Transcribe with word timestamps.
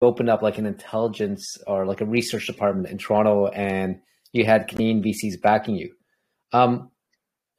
opened 0.00 0.30
up 0.30 0.42
like 0.42 0.58
an 0.58 0.66
intelligence 0.66 1.56
or 1.66 1.86
like 1.86 2.00
a 2.00 2.06
research 2.06 2.46
department 2.46 2.88
in 2.88 2.98
Toronto, 2.98 3.48
and 3.48 4.00
you 4.32 4.44
had 4.44 4.68
Canadian 4.68 5.02
VCs 5.02 5.40
backing 5.42 5.76
you. 5.76 5.92
Um, 6.52 6.90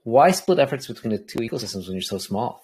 why 0.04 0.31
split 0.31 0.60
efforts 0.60 0.88
between 0.88 1.12
the 1.12 1.20
two 1.20 1.39
ecosystems 1.39 1.86
when 1.86 1.94
you're 1.94 2.02
so 2.02 2.17
small? 2.17 2.63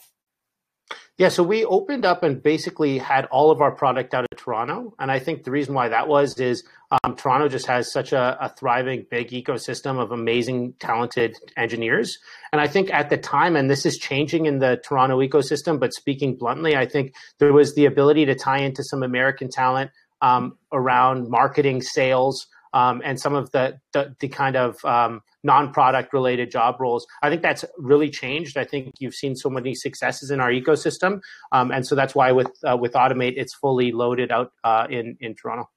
Yeah, 1.18 1.30
so 1.30 1.44
we 1.44 1.64
opened 1.64 2.04
up 2.04 2.24
and 2.24 2.44
basically 2.44 2.98
had 2.98 3.24
all 3.28 3.50
of 3.50 3.62
our 3.62 3.72
product 3.72 4.14
out 4.14 4.26
of 4.30 4.38
Toronto. 4.38 4.94
And 5.00 5.10
I 5.10 5.20
think 5.20 5.46
the 5.46 5.52
reason 5.52 5.74
why 5.74 5.88
that 5.88 6.10
was 6.10 6.38
is 6.42 6.66
um, 6.92 7.16
Toronto 7.16 7.48
just 7.48 7.68
has 7.68 7.90
such 7.90 8.12
a, 8.12 8.38
a, 8.42 8.50
thriving 8.50 9.06
big 9.10 9.30
ecosystem 9.30 9.98
of 9.98 10.12
amazing, 10.12 10.74
talented 10.80 11.38
engineers. 11.56 12.18
And 12.52 12.60
I 12.60 12.68
think 12.68 12.94
at 12.94 13.10
the 13.10 13.18
time, 13.18 13.56
and 13.56 13.70
this 13.70 13.86
is 13.86 13.98
changing 13.98 14.46
in 14.46 14.60
the 14.60 14.82
Toronto 14.84 15.20
ecosystem, 15.20 15.80
but 15.80 15.94
speaking 15.94 16.36
bluntly, 16.36 16.76
I 16.76 16.86
think 16.86 17.16
there 17.40 17.54
was 17.54 17.76
the 17.76 17.86
ability 17.86 18.26
to 18.26 18.36
tie 18.36 18.60
into 18.60 18.84
some 18.84 19.02
American 19.02 19.50
talent 19.50 19.92
um, 20.22 20.58
around 20.74 21.30
marketing, 21.30 21.82
sales, 21.82 22.46
um, 22.76 23.02
and 23.04 23.20
some 23.20 23.34
of 23.34 23.50
the 23.52 23.80
the, 23.94 24.14
the 24.20 24.28
kind 24.28 24.56
of 24.56 24.84
um, 24.86 25.22
non-product 25.44 26.14
related 26.14 26.52
job 26.52 26.76
roles. 26.80 27.08
I 27.24 27.30
think 27.30 27.42
that's 27.42 27.66
really 27.78 28.10
changed. 28.10 28.58
I 28.58 28.66
think 28.66 28.94
you've 29.00 29.16
seen 29.16 29.36
so 29.36 29.50
many 29.50 29.74
successes 29.74 30.30
in 30.30 30.40
our 30.40 30.52
ecosystem, 30.52 31.22
um, 31.52 31.72
and 31.72 31.88
so 31.88 31.96
that's 31.96 32.14
why 32.14 32.32
with 32.32 32.52
uh, 32.70 32.78
with 32.78 32.94
Automate, 32.94 33.34
it's 33.38 33.56
fully 33.56 33.92
loaded 33.92 34.32
out 34.32 34.52
uh, 34.64 34.86
in 34.90 35.18
in 35.22 35.34
Toronto. 35.34 35.70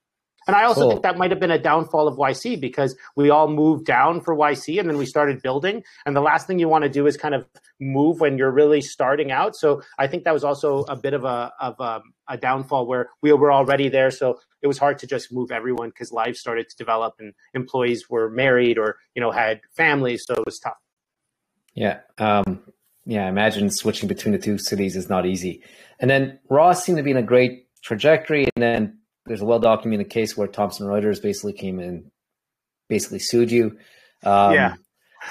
And 0.48 0.57
I 0.57 0.65
also 0.65 0.80
cool. 0.80 0.91
think 0.91 1.02
that 1.02 1.19
might 1.19 1.30
have 1.30 1.38
been 1.38 1.51
a 1.51 1.59
downfall 1.59 2.09
of 2.09 2.16
YC 2.16 2.59
because 2.59 2.97
we 3.15 3.29
all 3.29 3.48
moved 3.48 3.84
down 3.84 4.23
for 4.23 4.34
YC 4.34 4.80
and 4.80 4.88
then 4.88 4.97
we 4.97 5.05
started 5.05 5.43
building. 5.43 5.84
And 6.07 6.16
the 6.16 6.23
last 6.23 6.47
thing 6.47 6.59
you 6.59 6.71
want 6.71 6.84
to 6.84 6.88
do 6.88 7.07
is 7.07 7.19
kind 7.19 7.34
of 7.34 7.47
move 7.79 8.21
when 8.21 8.38
you're 8.38 8.51
really 8.51 8.80
starting 8.80 9.30
out. 9.30 9.55
So 9.55 9.83
I 9.98 10.07
think 10.07 10.24
that 10.24 10.33
was 10.33 10.45
also 10.45 10.84
a 10.88 10.97
bit 10.97 11.12
of 11.12 11.24
a 11.24 11.52
of 11.61 11.79
a, 11.79 12.01
a 12.29 12.38
downfall 12.38 12.87
where 12.87 13.11
we 13.21 13.30
were 13.34 13.52
already 13.52 13.91
there. 13.91 14.11
So 14.11 14.41
it 14.62 14.66
was 14.66 14.79
hard 14.79 14.98
to 15.01 15.07
just 15.07 15.30
move 15.30 15.52
everyone 15.52 15.91
because 15.91 16.12
life 16.12 16.37
started 16.37 16.71
to 16.71 16.77
develop 16.77 17.16
and 17.19 17.35
employees 17.52 18.09
were 18.09 18.30
married 18.30 18.79
or 18.79 18.96
you 19.15 19.21
know 19.21 19.30
had 19.30 19.60
families, 19.76 20.24
so 20.26 20.32
it 20.32 20.46
was 20.46 20.59
tough. 20.59 20.79
Yeah. 21.74 22.01
Um, 22.16 22.63
yeah, 23.04 23.26
I 23.26 23.29
imagine 23.29 23.71
switching 23.71 24.09
between 24.09 24.32
the 24.32 24.38
two 24.38 24.59
cities 24.59 24.96
is 24.96 25.09
not 25.10 25.26
easy. 25.26 25.63
And 26.01 26.10
then 26.10 26.38
Ross 26.49 26.85
seemed 26.85 26.99
to 26.99 27.04
be 27.04 27.10
in 27.10 27.16
a 27.19 27.23
great 27.23 27.66
trajectory, 27.82 28.49
and 28.57 28.63
then 28.63 28.98
there's 29.29 29.43
a 29.43 29.45
well 29.45 29.59
documented 29.59 30.10
case 30.10 30.37
where 30.37 30.48
Thomson 30.48 30.87
Reuters 30.87 31.23
basically 31.23 31.52
came 31.52 31.79
in, 31.79 32.10
basically 32.88 33.21
sued 33.21 33.51
you. 33.51 33.79
Um, 34.24 34.54
yeah. 34.54 34.74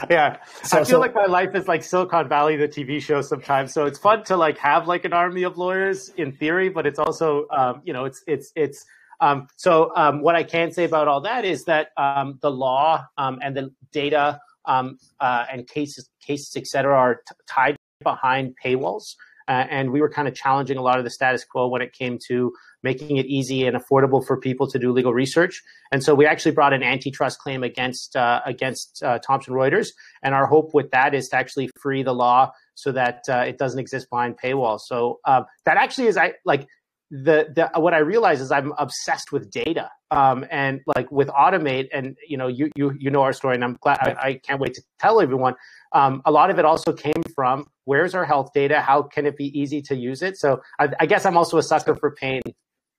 Yeah, 0.10 0.38
so, 0.64 0.78
I 0.78 0.80
feel 0.82 0.86
so, 0.86 1.00
like 1.00 1.16
my 1.16 1.26
life 1.26 1.56
is 1.56 1.68
like 1.68 1.82
Silicon 1.82 2.28
Valley, 2.28 2.58
the 2.58 2.68
TV 2.68 3.02
show 3.02 3.22
sometimes. 3.22 3.74
So 3.74 3.86
it's 3.86 3.98
fun 3.98 4.24
to 4.26 4.36
like 4.36 4.58
have 4.58 4.86
like 4.88 5.06
an 5.06 5.14
army 5.14 5.44
of 5.44 5.58
lawyers 5.58 6.10
in 6.18 6.34
theory, 6.34 6.68
but 6.70 6.86
it's 6.86 7.00
also, 7.00 7.48
um, 7.50 7.82
you 7.86 7.94
know, 7.94 8.06
it's 8.06 8.22
it's 8.28 8.52
it's. 8.56 8.86
Um, 9.22 9.48
so 9.56 9.92
um, 9.96 10.22
what 10.22 10.36
I 10.36 10.44
can 10.44 10.72
say 10.72 10.84
about 10.84 11.08
all 11.08 11.22
that 11.22 11.46
is 11.46 11.64
that 11.66 11.88
um, 11.98 12.38
the 12.42 12.52
law 12.52 13.06
um, 13.18 13.40
and 13.42 13.56
the 13.56 13.74
data 13.92 14.40
um, 14.66 15.00
uh, 15.20 15.46
and 15.52 15.66
cases, 15.68 16.10
cases, 16.22 16.52
et 16.56 16.68
cetera, 16.68 16.96
are 16.96 17.16
t- 17.16 17.36
tied 17.48 17.78
behind 18.04 18.56
paywalls. 18.64 19.16
Uh, 19.48 19.66
and 19.70 19.92
we 19.92 20.02
were 20.02 20.10
kind 20.10 20.28
of 20.28 20.36
challenging 20.36 20.78
a 20.78 20.82
lot 20.82 20.98
of 20.98 21.04
the 21.04 21.10
status 21.10 21.44
quo 21.46 21.68
when 21.68 21.82
it 21.82 21.94
came 21.94 22.18
to 22.28 22.52
making 22.84 23.18
it 23.18 23.26
easy 23.26 23.66
and 23.66 23.78
affordable 23.78 24.26
for 24.26 24.38
people 24.38 24.68
to 24.68 24.80
do 24.80 24.92
legal 24.92 25.14
research. 25.14 25.62
And 25.92 26.04
so 26.04 26.14
we 26.14 26.26
actually 26.26 26.52
brought 26.52 26.74
an 26.74 26.84
antitrust 26.84 27.40
claim 27.40 27.64
against 27.64 28.16
uh, 28.16 28.42
against 28.46 29.02
uh, 29.04 29.20
Thomson 29.20 29.54
Reuters. 29.54 29.90
And 30.22 30.34
our 30.36 30.46
hope 30.46 30.74
with 30.74 30.92
that 30.92 31.14
is 31.14 31.30
to 31.30 31.38
actually 31.38 31.70
free 31.82 32.04
the 32.04 32.14
law 32.14 32.52
so 32.76 32.92
that 32.92 33.24
uh, 33.28 33.38
it 33.40 33.58
doesn't 33.58 33.80
exist 33.80 34.10
behind 34.10 34.38
paywall. 34.38 34.80
So 34.80 35.20
um, 35.26 35.46
that 35.66 35.78
actually 35.78 36.08
is 36.08 36.18
I 36.18 36.34
like 36.46 36.68
the, 37.10 37.48
the 37.56 37.80
what 37.80 37.94
I 37.94 38.00
realize 38.00 38.42
is 38.42 38.52
I'm 38.52 38.74
obsessed 38.78 39.32
with 39.32 39.50
data 39.50 39.90
um, 40.12 40.46
and 40.52 40.82
like 40.96 41.12
with 41.12 41.30
automate 41.30 41.88
and 41.94 42.18
you 42.28 42.38
know 42.38 42.48
you 42.48 42.70
you 42.76 42.94
you 43.00 43.10
know 43.10 43.22
our 43.22 43.34
story 43.34 43.56
and 43.56 43.64
I'm 43.64 43.78
glad 43.82 44.00
I, 44.02 44.16
I 44.28 44.34
can't 44.36 44.60
wait 44.60 44.74
to 44.76 44.84
tell 45.00 45.22
everyone. 45.22 45.56
Um, 45.94 46.22
a 46.26 46.32
lot 46.32 46.50
of 46.50 46.60
it 46.60 46.66
also 46.66 46.94
came 46.94 47.24
from 47.34 47.68
where's 47.86 48.14
our 48.14 48.26
health 48.26 48.52
data? 48.54 48.82
How 48.82 49.04
can 49.04 49.26
it 49.26 49.38
be 49.38 49.58
easy 49.58 49.82
to 49.84 49.96
use 49.96 50.22
it? 50.22 50.38
So 50.38 50.62
I, 50.80 50.90
I 51.00 51.06
guess 51.06 51.26
I'm 51.26 51.38
also 51.38 51.58
a 51.58 51.64
sucker 51.64 51.96
for 51.96 52.12
pain. 52.12 52.42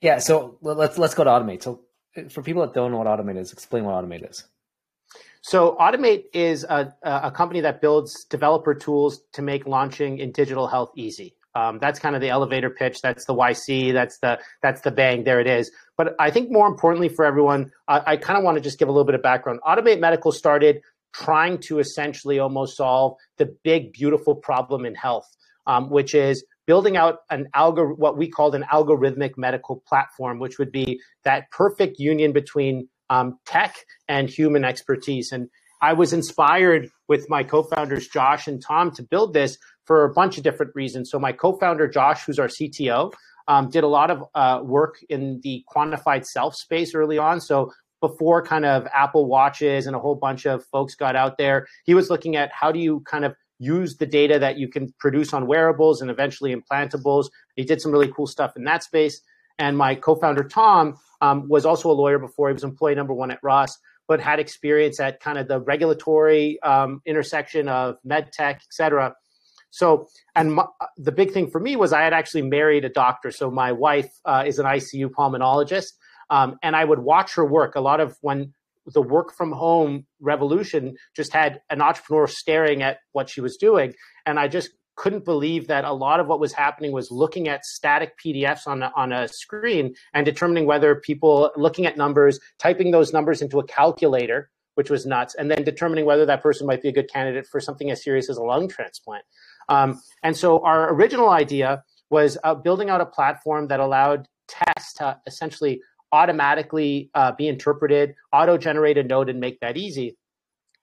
Yeah 0.01 0.19
so 0.19 0.59
let's 0.63 0.97
let's 0.97 1.15
go 1.15 1.25
to 1.25 1.31
automate. 1.31 1.63
So 1.63 1.83
for 2.31 2.43
people 2.43 2.63
that 2.63 2.75
don't 2.75 2.91
know 2.91 2.99
what 2.99 3.07
automate 3.07 3.39
is 3.39 3.53
explain 3.53 3.85
what 3.85 3.95
automate 3.95 4.29
is. 4.29 4.45
So 5.41 5.77
Automate 5.81 6.25
is 6.33 6.65
a, 6.65 6.95
a 7.03 7.31
company 7.31 7.61
that 7.61 7.81
builds 7.81 8.25
developer 8.25 8.75
tools 8.75 9.23
to 9.33 9.43
make 9.43 9.67
launching 9.67 10.19
in 10.19 10.33
digital 10.33 10.67
health 10.67 10.91
easy. 10.97 11.35
Um, 11.59 11.79
that's 11.81 11.99
kind 11.99 12.15
of 12.15 12.21
the 12.21 12.29
elevator 12.29 12.71
pitch. 12.71 13.01
That's 13.03 13.25
the 13.25 13.35
YC. 13.35 13.93
That's 13.93 14.19
the 14.19 14.39
that's 14.63 14.83
the 14.83 14.93
bang. 14.93 15.25
There 15.25 15.41
it 15.41 15.49
is. 15.49 15.73
But 15.97 16.15
I 16.21 16.31
think 16.31 16.53
more 16.53 16.69
importantly 16.69 17.09
for 17.09 17.25
everyone, 17.25 17.73
I, 17.89 18.13
I 18.13 18.17
kind 18.17 18.39
of 18.39 18.45
want 18.45 18.57
to 18.57 18.61
just 18.61 18.79
give 18.79 18.89
a 18.89 18.93
little 18.93 19.05
bit 19.05 19.17
of 19.17 19.23
background. 19.23 19.59
Automate 19.67 19.99
Medical 19.99 20.31
started 20.31 20.81
trying 21.13 21.59
to 21.59 21.81
essentially 21.81 22.39
almost 22.39 22.77
solve 22.77 23.17
the 23.39 23.47
big 23.65 23.93
beautiful 23.93 24.37
problem 24.37 24.87
in 24.87 24.95
health, 24.95 25.27
um, 25.67 25.91
which 25.91 26.15
is 26.15 26.45
building 26.67 26.97
out 26.97 27.21
an 27.31 27.49
algor 27.57 27.97
what 27.97 28.17
we 28.17 28.29
called 28.29 28.55
an 28.55 28.65
algorithmic 28.73 29.33
medical 29.37 29.83
platform, 29.89 30.39
which 30.39 30.59
would 30.59 30.71
be 30.71 31.01
that 31.25 31.51
perfect 31.51 31.99
union 31.99 32.33
between 32.33 32.89
um, 33.11 33.37
tech 33.47 33.75
and 34.07 34.31
human 34.31 34.65
expertise. 34.65 35.33
And 35.33 35.49
I 35.81 35.95
was 35.95 36.13
inspired 36.13 36.91
with 37.09 37.29
my 37.29 37.43
co-founders 37.43 38.09
Josh 38.09 38.47
and 38.47 38.63
Tom 38.63 38.91
to 38.93 39.03
build 39.03 39.33
this 39.33 39.59
for 39.89 40.05
a 40.05 40.13
bunch 40.13 40.37
of 40.37 40.45
different 40.45 40.73
reasons. 40.77 41.11
So 41.11 41.19
my 41.19 41.33
co-founder 41.33 41.89
Josh, 41.89 42.25
who's 42.25 42.39
our 42.39 42.47
CTO, 42.47 43.11
um, 43.49 43.71
did 43.71 43.83
a 43.83 43.89
lot 43.89 44.11
of 44.11 44.23
uh, 44.35 44.61
work 44.63 44.99
in 45.09 45.41
the 45.43 45.65
quantified 45.75 46.27
self 46.27 46.55
space 46.55 46.95
early 46.95 47.17
on. 47.17 47.41
So 47.41 47.73
before 48.03 48.43
kind 48.45 48.67
of 48.67 48.87
Apple 48.93 49.27
watches 49.27 49.87
and 49.87 49.97
a 49.97 49.99
whole 49.99 50.15
bunch 50.15 50.47
of 50.47 50.65
folks 50.67 50.95
got 50.95 51.17
out 51.17 51.39
there, 51.39 51.67
he 51.85 51.95
was 51.95 52.11
looking 52.11 52.37
at 52.37 52.51
how 52.53 52.71
do 52.71 52.79
you 52.79 53.01
kind 53.01 53.25
of 53.25 53.35
use 53.59 53.97
the 53.97 54.07
data 54.07 54.39
that 54.39 54.59
you 54.59 54.69
can 54.69 54.93
produce 55.01 55.33
on 55.33 55.47
wearables 55.47 56.03
and 56.03 56.11
eventually 56.11 56.55
implantables. 56.55 57.31
He 57.57 57.65
did 57.65 57.81
some 57.81 57.91
really 57.91 58.13
cool 58.15 58.27
stuff 58.27 58.53
in 58.57 58.65
that 58.65 58.85
space. 58.85 59.21
And 59.59 59.77
my 59.77 59.95
co-founder 59.95 60.45
Tom 60.45 60.97
um, 61.23 61.49
was 61.49 61.65
also 61.65 61.91
a 61.91 61.93
lawyer 61.93 62.19
before. 62.19 62.49
He 62.49 62.53
was 62.53 62.63
employee 62.63 62.95
number 62.95 63.15
one 63.15 63.31
at 63.31 63.41
Ross, 63.43 63.77
but 64.07 64.21
had 64.21 64.39
experience 64.39 65.01
at 65.01 65.19
kind 65.21 65.39
of 65.39 65.49
the 65.49 65.61
regulatory 65.61 66.61
um, 66.63 67.01
intersection 67.07 67.69
of 67.69 67.97
med 68.05 68.31
tech, 68.33 68.57
et 68.57 68.73
cetera. 68.73 69.15
So, 69.71 70.09
and 70.35 70.55
my, 70.55 70.67
the 70.97 71.13
big 71.13 71.33
thing 71.33 71.51
for 71.51 71.61
me 71.61 71.77
was 71.77 71.93
I 71.93 72.03
had 72.03 72.13
actually 72.13 72.43
married 72.43 72.85
a 72.85 72.89
doctor. 72.89 73.31
So 73.31 73.51
my 73.51 73.73
wife 73.73 74.11
uh, 74.25 74.45
is 74.47 74.59
an 74.59 74.67
ICU 74.67 75.11
pulmonologist, 75.11 75.93
um, 76.31 76.57
and 76.63 76.75
I 76.75 76.85
would 76.85 77.01
watch 77.01 77.35
her 77.35 77.45
work. 77.45 77.75
A 77.75 77.81
lot 77.81 78.01
of 78.01 78.17
when 78.21 78.55
the 78.87 79.03
work 79.03 79.35
from 79.35 79.53
home 79.53 80.07
revolution 80.21 80.97
just 81.15 81.33
had 81.33 81.61
an 81.69 81.83
entrepreneur 81.83 82.27
staring 82.27 82.83
at 82.83 82.99
what 83.13 83.29
she 83.29 83.41
was 83.41 83.57
doing, 83.57 83.95
and 84.25 84.39
I 84.39 84.49
just 84.49 84.71
couldn't 84.99 85.25
believe 85.25 85.69
that 85.69 85.85
a 85.85 85.93
lot 85.93 86.19
of 86.19 86.27
what 86.27 86.41
was 86.41 86.53
happening 86.53 86.91
was 86.91 87.11
looking 87.11 87.47
at 87.47 87.65
static 87.65 88.15
PDFs 88.19 88.67
on 88.67 88.83
a, 88.83 88.93
on 88.97 89.13
a 89.13 89.29
screen 89.29 89.95
and 90.13 90.27
determining 90.27 90.67
whether 90.67 90.97
people 90.97 91.53
looking 91.57 91.87
at 91.87 91.97
numbers, 91.97 92.41
typing 92.59 92.91
those 92.91 93.13
numbers 93.13 93.41
into 93.41 93.61
a 93.61 93.65
calculator, 93.65 94.51
which 94.75 94.91
was 94.91 95.07
nuts, 95.07 95.37
and 95.37 95.51
then 95.51 95.63
determining 95.63 96.05
whether 96.05 96.27
that 96.27 96.43
person 96.43 96.67
might 96.67 96.83
be 96.83 96.89
a 96.89 96.93
good 96.93 97.09
candidate 97.13 97.47
for 97.47 97.61
something 97.61 97.91
as 97.93 98.03
serious 98.03 98.29
as 98.29 98.37
a 98.37 98.43
lung 98.43 98.69
transplant. 98.69 99.25
Um, 99.69 100.01
and 100.23 100.37
so 100.37 100.65
our 100.65 100.93
original 100.93 101.31
idea 101.31 101.85
was 102.11 102.39
uh, 102.43 102.55
building 102.55 102.91
out 102.91 103.01
a 103.01 103.07
platform 103.07 103.69
that 103.69 103.81
allowed 103.81 104.29
tests 104.49 104.95
to 104.95 105.19
essentially 105.27 105.81
automatically 106.11 107.11
uh, 107.15 107.33
be 107.33 107.49
interpreted, 107.49 108.15
auto-generate 108.33 108.97
a 108.97 109.03
node, 109.03 109.29
and 109.29 109.41
make 109.41 109.61
that 109.61 109.77
easy. 109.77 110.17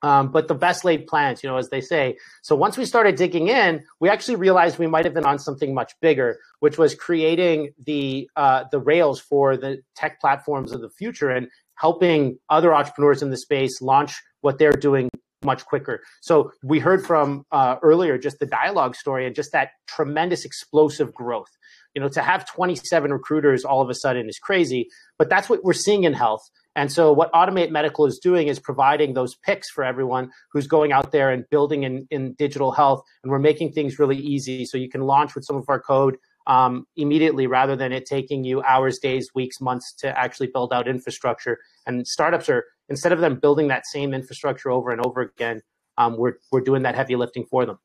Um, 0.01 0.31
but 0.31 0.47
the 0.47 0.53
best 0.53 0.85
laid 0.85 1.07
plans, 1.07 1.41
you 1.41 1.49
know, 1.49 1.57
as 1.57 1.69
they 1.69 1.81
say. 1.81 2.17
So 2.43 2.55
once 2.55 2.77
we 2.77 2.85
started 2.85 3.15
digging 3.15 3.47
in, 3.47 3.83
we 3.99 4.09
actually 4.09 4.35
realized 4.35 4.77
we 4.77 4.85
might 4.85 5.05
have 5.05 5.15
been 5.15 5.25
on 5.25 5.39
something 5.39 5.73
much 5.73 5.93
bigger, 5.99 6.37
which 6.59 6.77
was 6.77 6.93
creating 6.93 7.71
the 7.83 8.29
uh, 8.35 8.65
the 8.71 8.79
rails 8.79 9.19
for 9.19 9.57
the 9.57 9.81
tech 9.95 10.21
platforms 10.21 10.73
of 10.73 10.81
the 10.81 10.91
future 10.91 11.31
and 11.31 11.47
helping 11.75 12.37
other 12.49 12.73
entrepreneurs 12.73 13.23
in 13.23 13.31
the 13.31 13.37
space 13.37 13.81
launch 13.81 14.21
what 14.41 14.59
they're 14.59 14.73
doing 14.73 15.09
much 15.45 15.65
quicker. 15.65 16.01
So 16.21 16.51
we 16.63 16.79
heard 16.79 17.05
from 17.05 17.45
uh, 17.51 17.77
earlier 17.81 18.17
just 18.17 18.39
the 18.39 18.45
dialogue 18.45 18.95
story 18.95 19.25
and 19.25 19.35
just 19.35 19.51
that 19.51 19.69
tremendous 19.87 20.45
explosive 20.45 21.13
growth. 21.13 21.49
You 21.93 22.01
know, 22.01 22.09
to 22.09 22.21
have 22.21 22.45
27 22.45 23.13
recruiters 23.13 23.63
all 23.63 23.81
of 23.81 23.89
a 23.89 23.93
sudden 23.93 24.27
is 24.27 24.37
crazy, 24.37 24.89
but 25.17 25.29
that's 25.29 25.49
what 25.49 25.63
we're 25.63 25.73
seeing 25.73 26.03
in 26.03 26.13
health. 26.13 26.49
And 26.75 26.91
so 26.91 27.13
what 27.13 27.31
Automate 27.31 27.71
Medical 27.71 28.05
is 28.05 28.19
doing 28.19 28.49
is 28.49 28.59
providing 28.59 29.13
those 29.13 29.35
picks 29.35 29.69
for 29.69 29.83
everyone 29.83 30.31
who's 30.51 30.67
going 30.67 30.91
out 30.91 31.13
there 31.13 31.31
and 31.31 31.45
building 31.49 31.83
in, 31.83 32.05
in 32.11 32.33
digital 32.33 32.73
health. 32.73 33.01
And 33.23 33.31
we're 33.31 33.39
making 33.39 33.71
things 33.71 33.97
really 33.97 34.17
easy. 34.17 34.65
So 34.65 34.77
you 34.77 34.89
can 34.89 35.01
launch 35.01 35.35
with 35.35 35.45
some 35.45 35.55
of 35.55 35.65
our 35.69 35.79
code 35.79 36.17
um, 36.47 36.85
immediately 36.95 37.47
rather 37.47 37.75
than 37.75 37.91
it 37.91 38.05
taking 38.05 38.43
you 38.43 38.61
hours, 38.63 38.99
days, 38.99 39.29
weeks, 39.33 39.59
months 39.59 39.93
to 39.99 40.17
actually 40.17 40.47
build 40.47 40.73
out 40.73 40.87
infrastructure. 40.87 41.59
And 41.85 42.07
startups 42.07 42.49
are 42.49 42.65
instead 42.89 43.11
of 43.11 43.19
them 43.19 43.39
building 43.39 43.67
that 43.69 43.85
same 43.85 44.13
infrastructure 44.13 44.69
over 44.69 44.91
and 44.91 45.05
over 45.05 45.21
again, 45.21 45.61
um, 45.97 46.17
we're 46.17 46.33
we're 46.51 46.61
doing 46.61 46.83
that 46.83 46.95
heavy 46.95 47.15
lifting 47.15 47.45
for 47.45 47.65
them. 47.65 47.79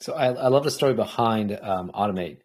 So 0.00 0.14
I, 0.14 0.32
I 0.32 0.48
love 0.48 0.64
the 0.64 0.70
story 0.70 0.94
behind 0.94 1.58
um, 1.62 1.90
Automate, 1.94 2.38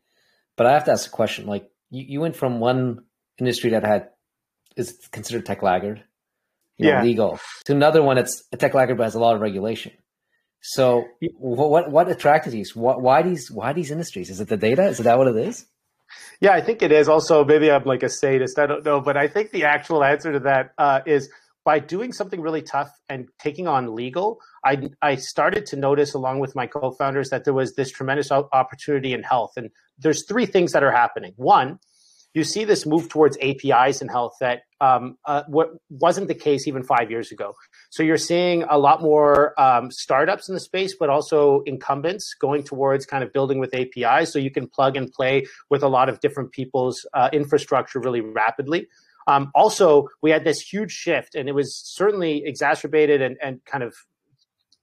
but 0.55 0.67
I 0.67 0.73
have 0.73 0.85
to 0.85 0.91
ask 0.91 1.07
a 1.07 1.11
question. 1.11 1.47
Like 1.47 1.69
you, 1.89 2.05
you 2.07 2.21
went 2.21 2.35
from 2.35 2.59
one 2.59 3.05
industry 3.39 3.71
that 3.71 3.83
had 3.83 4.09
is 4.75 4.99
considered 5.11 5.45
tech 5.45 5.63
laggard, 5.63 6.03
you 6.77 6.87
yeah. 6.87 7.01
legal, 7.01 7.39
to 7.65 7.73
another 7.73 8.03
one 8.03 8.15
that's 8.15 8.43
a 8.51 8.57
tech 8.57 8.73
laggard 8.73 8.97
but 8.97 9.05
has 9.05 9.15
a 9.15 9.19
lot 9.19 9.35
of 9.35 9.41
regulation. 9.41 9.91
So 10.61 11.05
what 11.39 11.91
what 11.91 12.09
attracted 12.09 12.53
you? 12.53 12.65
What, 12.73 13.01
why 13.01 13.21
these 13.21 13.49
why 13.51 13.73
these 13.73 13.91
industries? 13.91 14.29
Is 14.29 14.41
it 14.41 14.47
the 14.47 14.57
data? 14.57 14.83
Is 14.85 14.97
that 14.97 15.17
what 15.17 15.27
it 15.27 15.35
is? 15.35 15.65
Yeah, 16.39 16.53
I 16.53 16.61
think 16.61 16.81
it 16.81 16.91
is. 16.91 17.09
Also, 17.09 17.43
maybe 17.43 17.71
I'm 17.71 17.83
like 17.83 18.03
a 18.03 18.09
sadist. 18.09 18.59
I 18.59 18.65
don't 18.65 18.85
know, 18.85 19.01
but 19.01 19.17
I 19.17 19.27
think 19.27 19.51
the 19.51 19.65
actual 19.65 20.03
answer 20.03 20.31
to 20.31 20.39
that 20.39 20.71
uh, 20.77 21.01
is 21.05 21.29
by 21.65 21.79
doing 21.79 22.13
something 22.13 22.39
really 22.39 22.61
tough 22.61 22.89
and 23.09 23.27
taking 23.39 23.67
on 23.67 23.93
legal. 23.93 24.39
I 24.65 24.89
I 25.01 25.15
started 25.15 25.65
to 25.67 25.75
notice 25.75 26.13
along 26.13 26.39
with 26.39 26.55
my 26.55 26.67
co-founders 26.67 27.29
that 27.29 27.43
there 27.43 27.53
was 27.53 27.75
this 27.75 27.91
tremendous 27.91 28.31
opportunity 28.31 29.13
in 29.13 29.23
health, 29.23 29.51
and 29.57 29.69
there's 29.97 30.25
three 30.25 30.45
things 30.45 30.71
that 30.71 30.83
are 30.83 30.91
happening. 30.91 31.33
One 31.35 31.79
you 32.37 32.43
see 32.43 32.65
this 32.65 32.85
move 32.85 33.09
towards 33.09 33.37
APIs 33.41 34.01
in 34.01 34.07
health 34.07 34.33
that 34.39 34.61
um, 34.79 35.17
uh, 35.25 35.41
what 35.47 35.69
wasn't 35.89 36.27
the 36.27 36.35
case 36.35 36.67
even 36.67 36.83
five 36.83 37.09
years 37.09 37.31
ago. 37.31 37.55
So 37.89 38.03
you're 38.03 38.17
seeing 38.17 38.63
a 38.69 38.77
lot 38.77 39.01
more 39.01 39.59
um, 39.59 39.89
startups 39.89 40.47
in 40.47 40.53
the 40.53 40.61
space, 40.61 40.95
but 40.95 41.09
also 41.09 41.63
incumbents 41.65 42.35
going 42.39 42.63
towards 42.63 43.07
kind 43.07 43.23
of 43.23 43.33
building 43.33 43.59
with 43.59 43.73
APIs, 43.73 44.31
so 44.31 44.37
you 44.37 44.51
can 44.51 44.67
plug 44.67 44.95
and 44.95 45.11
play 45.11 45.45
with 45.71 45.81
a 45.81 45.87
lot 45.87 46.09
of 46.09 46.19
different 46.19 46.51
people's 46.51 47.07
uh, 47.13 47.29
infrastructure 47.33 47.99
really 47.99 48.21
rapidly. 48.21 48.87
Um, 49.25 49.51
also, 49.55 50.07
we 50.21 50.29
had 50.29 50.43
this 50.43 50.61
huge 50.61 50.91
shift, 50.91 51.35
and 51.35 51.49
it 51.49 51.53
was 51.53 51.75
certainly 51.75 52.43
exacerbated 52.45 53.21
and, 53.21 53.35
and 53.41 53.65
kind 53.65 53.83
of 53.83 53.95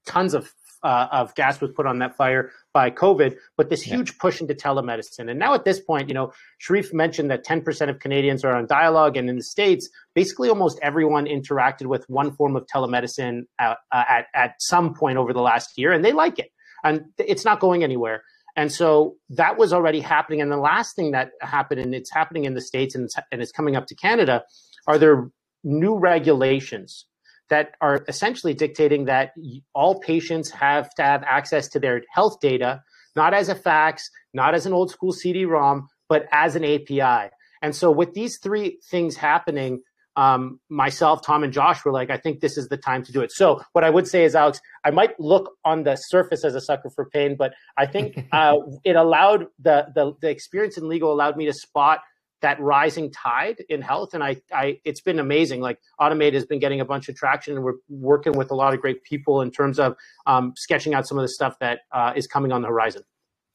tons 0.06 0.34
of 0.34 0.52
uh, 0.84 1.08
of 1.10 1.34
gas 1.34 1.60
was 1.60 1.70
put 1.72 1.86
on 1.86 1.98
that 2.00 2.16
fire 2.16 2.50
by 2.74 2.90
COVID, 2.90 3.36
but 3.56 3.70
this 3.70 3.82
huge 3.82 4.10
yeah. 4.10 4.16
push 4.20 4.40
into 4.40 4.54
telemedicine. 4.54 5.30
And 5.30 5.38
now 5.38 5.54
at 5.54 5.64
this 5.64 5.80
point, 5.80 6.08
you 6.08 6.14
know, 6.14 6.32
Cherif 6.62 6.92
mentioned 6.92 7.30
that 7.30 7.44
10% 7.44 7.88
of 7.88 7.98
Canadians 7.98 8.44
are 8.44 8.54
on 8.54 8.66
dialogue. 8.66 9.16
And 9.16 9.28
in 9.28 9.36
the 9.36 9.42
States, 9.42 9.88
basically 10.14 10.50
almost 10.50 10.78
everyone 10.82 11.24
interacted 11.24 11.86
with 11.86 12.04
one 12.08 12.32
form 12.36 12.54
of 12.54 12.66
telemedicine 12.66 13.42
at, 13.58 13.78
uh, 13.90 14.04
at, 14.08 14.26
at 14.34 14.54
some 14.60 14.94
point 14.94 15.16
over 15.16 15.32
the 15.32 15.40
last 15.40 15.78
year, 15.78 15.92
and 15.92 16.04
they 16.04 16.12
like 16.12 16.38
it. 16.38 16.50
And 16.84 17.06
it's 17.18 17.46
not 17.46 17.60
going 17.60 17.82
anywhere. 17.82 18.22
And 18.56 18.70
so 18.70 19.16
that 19.30 19.56
was 19.56 19.72
already 19.72 20.00
happening. 20.00 20.40
And 20.42 20.52
the 20.52 20.58
last 20.58 20.94
thing 20.94 21.12
that 21.12 21.30
happened, 21.40 21.80
and 21.80 21.94
it's 21.94 22.12
happening 22.12 22.44
in 22.44 22.54
the 22.54 22.60
States 22.60 22.94
and 22.94 23.04
it's, 23.04 23.16
and 23.32 23.42
it's 23.42 23.50
coming 23.50 23.74
up 23.74 23.86
to 23.86 23.94
Canada, 23.94 24.44
are 24.86 24.98
there 24.98 25.30
new 25.64 25.96
regulations 25.96 27.06
that 27.50 27.74
are 27.80 28.04
essentially 28.08 28.54
dictating 28.54 29.04
that 29.06 29.32
all 29.74 30.00
patients 30.00 30.50
have 30.50 30.90
to 30.94 31.02
have 31.02 31.22
access 31.24 31.68
to 31.68 31.78
their 31.78 32.02
health 32.12 32.40
data, 32.40 32.82
not 33.16 33.34
as 33.34 33.48
a 33.48 33.54
fax, 33.54 34.08
not 34.32 34.54
as 34.54 34.66
an 34.66 34.72
old 34.72 34.90
school 34.90 35.12
CD-ROM, 35.12 35.88
but 36.08 36.26
as 36.32 36.56
an 36.56 36.64
API. 36.64 37.30
And 37.62 37.74
so 37.74 37.90
with 37.90 38.14
these 38.14 38.38
three 38.42 38.78
things 38.90 39.16
happening, 39.16 39.82
um, 40.16 40.60
myself, 40.68 41.22
Tom, 41.22 41.42
and 41.42 41.52
Josh 41.52 41.84
were 41.84 41.92
like, 41.92 42.10
I 42.10 42.16
think 42.16 42.40
this 42.40 42.56
is 42.56 42.68
the 42.68 42.76
time 42.76 43.02
to 43.04 43.12
do 43.12 43.20
it. 43.20 43.32
So 43.32 43.60
what 43.72 43.84
I 43.84 43.90
would 43.90 44.06
say 44.06 44.24
is, 44.24 44.34
Alex, 44.34 44.60
I 44.84 44.90
might 44.90 45.18
look 45.18 45.52
on 45.64 45.82
the 45.82 45.96
surface 45.96 46.44
as 46.44 46.54
a 46.54 46.60
sucker 46.60 46.90
for 46.94 47.08
pain, 47.10 47.36
but 47.36 47.54
I 47.76 47.86
think 47.86 48.26
uh, 48.32 48.56
it 48.84 48.96
allowed 48.96 49.46
the, 49.58 49.86
the 49.94 50.12
the 50.20 50.30
experience 50.30 50.78
in 50.78 50.88
legal 50.88 51.12
allowed 51.12 51.36
me 51.36 51.46
to 51.46 51.52
spot 51.52 52.00
that 52.44 52.60
rising 52.60 53.10
tide 53.10 53.64
in 53.70 53.80
health. 53.80 54.12
And 54.12 54.22
I, 54.22 54.36
I, 54.52 54.78
it's 54.84 55.00
been 55.00 55.18
amazing. 55.18 55.62
Like 55.62 55.78
Automate 55.98 56.34
has 56.34 56.44
been 56.44 56.60
getting 56.60 56.80
a 56.80 56.84
bunch 56.84 57.08
of 57.08 57.16
traction, 57.16 57.56
and 57.56 57.64
we're 57.64 57.78
working 57.88 58.34
with 58.34 58.50
a 58.50 58.54
lot 58.54 58.74
of 58.74 58.80
great 58.80 59.02
people 59.02 59.40
in 59.40 59.50
terms 59.50 59.78
of 59.78 59.96
um, 60.26 60.52
sketching 60.56 60.94
out 60.94 61.08
some 61.08 61.18
of 61.18 61.22
the 61.22 61.28
stuff 61.28 61.58
that 61.60 61.80
uh, 61.90 62.12
is 62.14 62.26
coming 62.26 62.52
on 62.52 62.60
the 62.60 62.68
horizon. 62.68 63.02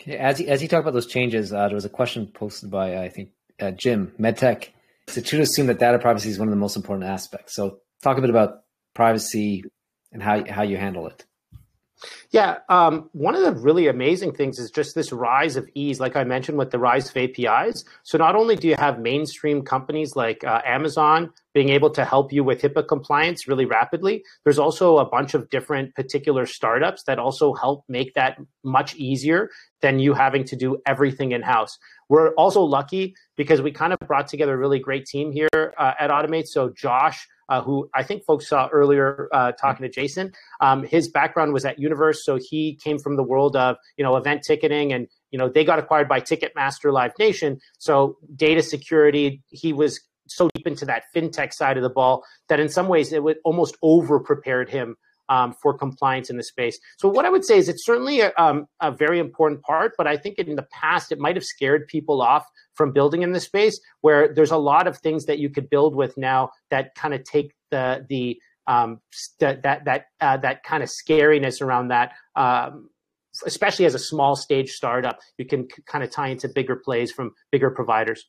Okay. 0.01 0.17
As 0.17 0.39
you, 0.39 0.47
as 0.47 0.61
you 0.61 0.67
talk 0.67 0.81
about 0.81 0.93
those 0.93 1.07
changes, 1.07 1.53
uh, 1.53 1.67
there 1.67 1.75
was 1.75 1.85
a 1.85 1.89
question 1.89 2.27
posted 2.33 2.71
by 2.71 2.97
I 2.97 3.09
think 3.09 3.29
uh, 3.59 3.71
Jim 3.71 4.11
MedTech. 4.19 4.69
It 5.15 5.25
to 5.25 5.41
assume 5.41 5.67
that 5.67 5.79
data 5.79 5.97
privacy 5.99 6.29
is 6.29 6.37
one 6.37 6.47
of 6.47 6.51
the 6.51 6.59
most 6.59 6.75
important 6.75 7.09
aspects? 7.09 7.55
So 7.55 7.79
talk 8.03 8.17
a 8.17 8.21
bit 8.21 8.29
about 8.29 8.61
privacy 8.93 9.63
and 10.11 10.21
how 10.21 10.43
how 10.49 10.63
you 10.63 10.77
handle 10.77 11.07
it. 11.07 11.25
Yeah, 12.31 12.57
um, 12.69 13.09
one 13.13 13.33
of 13.33 13.41
the 13.41 13.59
really 13.59 13.87
amazing 13.87 14.33
things 14.33 14.59
is 14.59 14.69
just 14.69 14.93
this 14.93 15.11
rise 15.11 15.55
of 15.55 15.67
ease, 15.73 15.99
like 15.99 16.15
I 16.15 16.23
mentioned 16.23 16.59
with 16.59 16.69
the 16.69 16.77
rise 16.77 17.09
of 17.09 17.17
APIs. 17.17 17.83
So 18.03 18.19
not 18.19 18.35
only 18.35 18.55
do 18.55 18.67
you 18.67 18.75
have 18.77 18.99
mainstream 18.99 19.63
companies 19.63 20.15
like 20.15 20.43
uh, 20.43 20.61
Amazon 20.63 21.31
being 21.55 21.69
able 21.69 21.89
to 21.89 22.05
help 22.05 22.31
you 22.31 22.43
with 22.43 22.61
HIPAA 22.61 22.87
compliance 22.87 23.47
really 23.47 23.65
rapidly, 23.65 24.23
there's 24.43 24.59
also 24.59 24.99
a 24.99 25.09
bunch 25.09 25.33
of 25.33 25.49
different 25.49 25.95
particular 25.95 26.45
startups 26.45 27.01
that 27.07 27.17
also 27.17 27.55
help 27.55 27.83
make 27.89 28.13
that 28.13 28.37
much 28.63 28.95
easier 28.95 29.49
than 29.81 29.97
you 29.97 30.13
having 30.13 30.43
to 30.43 30.55
do 30.55 30.77
everything 30.85 31.31
in 31.31 31.41
house. 31.41 31.79
We're 32.09 32.35
also 32.35 32.61
lucky 32.61 33.15
because 33.37 33.59
we 33.59 33.71
kind 33.71 33.91
of 33.91 33.99
brought 34.07 34.27
together 34.27 34.53
a 34.53 34.57
really 34.57 34.79
great 34.79 35.07
team 35.07 35.31
here 35.31 35.49
uh, 35.55 35.93
at 35.99 36.11
Automate. 36.11 36.45
So 36.45 36.69
Josh 36.69 37.27
uh, 37.49 37.61
who 37.61 37.89
I 37.93 38.03
think 38.03 38.23
folks 38.23 38.47
saw 38.47 38.69
earlier 38.71 39.27
uh, 39.33 39.51
talking 39.53 39.83
to 39.83 39.89
Jason. 39.89 40.31
Um, 40.61 40.83
his 40.83 41.09
background 41.09 41.51
was 41.51 41.65
at 41.65 41.79
Universe, 41.79 42.18
so 42.23 42.37
he 42.41 42.75
came 42.83 42.99
from 42.99 43.15
the 43.15 43.23
world 43.23 43.55
of 43.55 43.77
you 43.97 44.03
know 44.03 44.15
event 44.15 44.43
ticketing, 44.43 44.93
and 44.93 45.07
you 45.31 45.39
know 45.39 45.49
they 45.49 45.63
got 45.63 45.79
acquired 45.79 46.07
by 46.07 46.21
Ticketmaster 46.21 46.91
Live 46.91 47.11
Nation. 47.19 47.59
So 47.77 48.17
data 48.35 48.61
security, 48.61 49.41
he 49.49 49.73
was 49.73 49.99
so 50.27 50.49
deep 50.53 50.67
into 50.67 50.85
that 50.85 51.03
fintech 51.15 51.53
side 51.53 51.77
of 51.77 51.83
the 51.83 51.89
ball 51.89 52.23
that 52.49 52.59
in 52.59 52.69
some 52.69 52.87
ways 52.87 53.11
it 53.11 53.23
would 53.23 53.37
almost 53.43 53.75
over 53.81 54.19
prepared 54.19 54.69
him 54.69 54.95
um, 55.29 55.53
for 55.53 55.77
compliance 55.77 56.29
in 56.29 56.37
the 56.37 56.43
space. 56.43 56.79
So 56.97 57.07
what 57.07 57.25
I 57.25 57.29
would 57.29 57.45
say 57.45 57.57
is 57.57 57.69
it's 57.69 57.85
certainly 57.85 58.21
a, 58.21 58.33
um, 58.37 58.65
a, 58.81 58.91
very 58.91 59.19
important 59.19 59.61
part, 59.61 59.93
but 59.97 60.07
I 60.07 60.17
think 60.17 60.39
in 60.39 60.55
the 60.55 60.67
past 60.71 61.11
it 61.11 61.19
might 61.19 61.35
have 61.35 61.45
scared 61.45 61.87
people 61.87 62.21
off 62.21 62.45
from 62.73 62.91
building 62.91 63.21
in 63.21 63.31
the 63.31 63.39
space 63.39 63.79
where 64.01 64.33
there's 64.33 64.51
a 64.51 64.57
lot 64.57 64.87
of 64.87 64.97
things 64.97 65.25
that 65.25 65.37
you 65.37 65.49
could 65.49 65.69
build 65.69 65.95
with 65.95 66.17
now 66.17 66.49
that 66.71 66.95
kind 66.95 67.13
of 67.13 67.23
take 67.23 67.53
the 67.69 68.05
the 68.09 68.39
um, 68.69 69.01
that 69.39 69.63
that 69.63 69.85
that 69.85 70.05
uh, 70.21 70.37
that 70.37 70.63
kind 70.63 70.83
of 70.83 70.89
scariness 70.89 71.61
around 71.61 71.89
that. 71.89 72.11
Um, 72.35 72.89
especially 73.45 73.85
as 73.85 73.95
a 73.95 73.99
small 73.99 74.35
stage 74.35 74.69
startup, 74.71 75.19
you 75.37 75.45
can 75.45 75.67
kind 75.85 76.03
of 76.03 76.11
tie 76.11 76.29
into 76.29 76.49
bigger 76.53 76.75
plays 76.75 77.11
from 77.11 77.31
bigger 77.51 77.69
providers. 77.69 78.25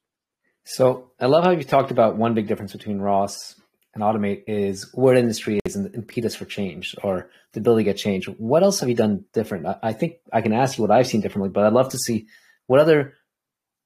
So 0.65 1.11
I 1.19 1.27
love 1.27 1.45
how 1.45 1.51
you 1.51 1.65
talked 1.65 1.91
about 1.91 2.17
one 2.17 2.35
big 2.35 2.47
difference 2.47 2.73
between 2.73 2.99
Ross 2.99 3.61
and 3.95 4.05
automate 4.05 4.45
is 4.47 4.89
what 4.95 5.17
industry 5.17 5.59
is 5.65 5.75
the 5.75 5.91
impetus 5.95 6.37
for 6.37 6.45
change 6.45 6.95
or 7.03 7.31
the 7.53 7.61
ability 7.61 7.85
to 7.85 7.91
get 7.91 7.97
change. 7.97 8.27
What 8.27 8.63
else 8.63 8.81
have 8.81 8.89
you 8.89 8.95
done 8.95 9.25
different? 9.33 9.67
I, 9.67 9.77
I 9.83 9.93
think 9.93 10.17
I 10.33 10.43
can 10.43 10.53
ask 10.53 10.79
you 10.79 10.83
what 10.83 10.91
I've 10.91 11.07
seen 11.07 11.23
differently, 11.23 11.51
but 11.51 11.65
I'd 11.65 11.73
love 11.73 11.91
to 11.91 11.99
see 11.99 12.27
what 12.67 12.79
other 12.79 13.15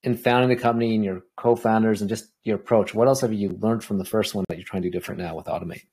in 0.02 0.16
founding 0.16 0.50
the 0.50 0.62
company 0.62 0.94
and 0.94 1.04
your 1.04 1.22
co-founders 1.36 2.02
and 2.02 2.10
just 2.10 2.26
your 2.42 2.56
approach. 2.56 2.92
What 2.92 3.08
else 3.08 3.22
have 3.22 3.32
you 3.32 3.50
learned 3.50 3.82
from 3.82 3.98
the 3.98 4.04
first 4.04 4.34
one 4.34 4.44
that 4.48 4.58
you're 4.58 4.66
trying 4.66 4.82
to 4.82 4.90
do 4.90 4.98
different 4.98 5.20
now 5.20 5.34
with 5.36 5.46
automate? 5.46 5.84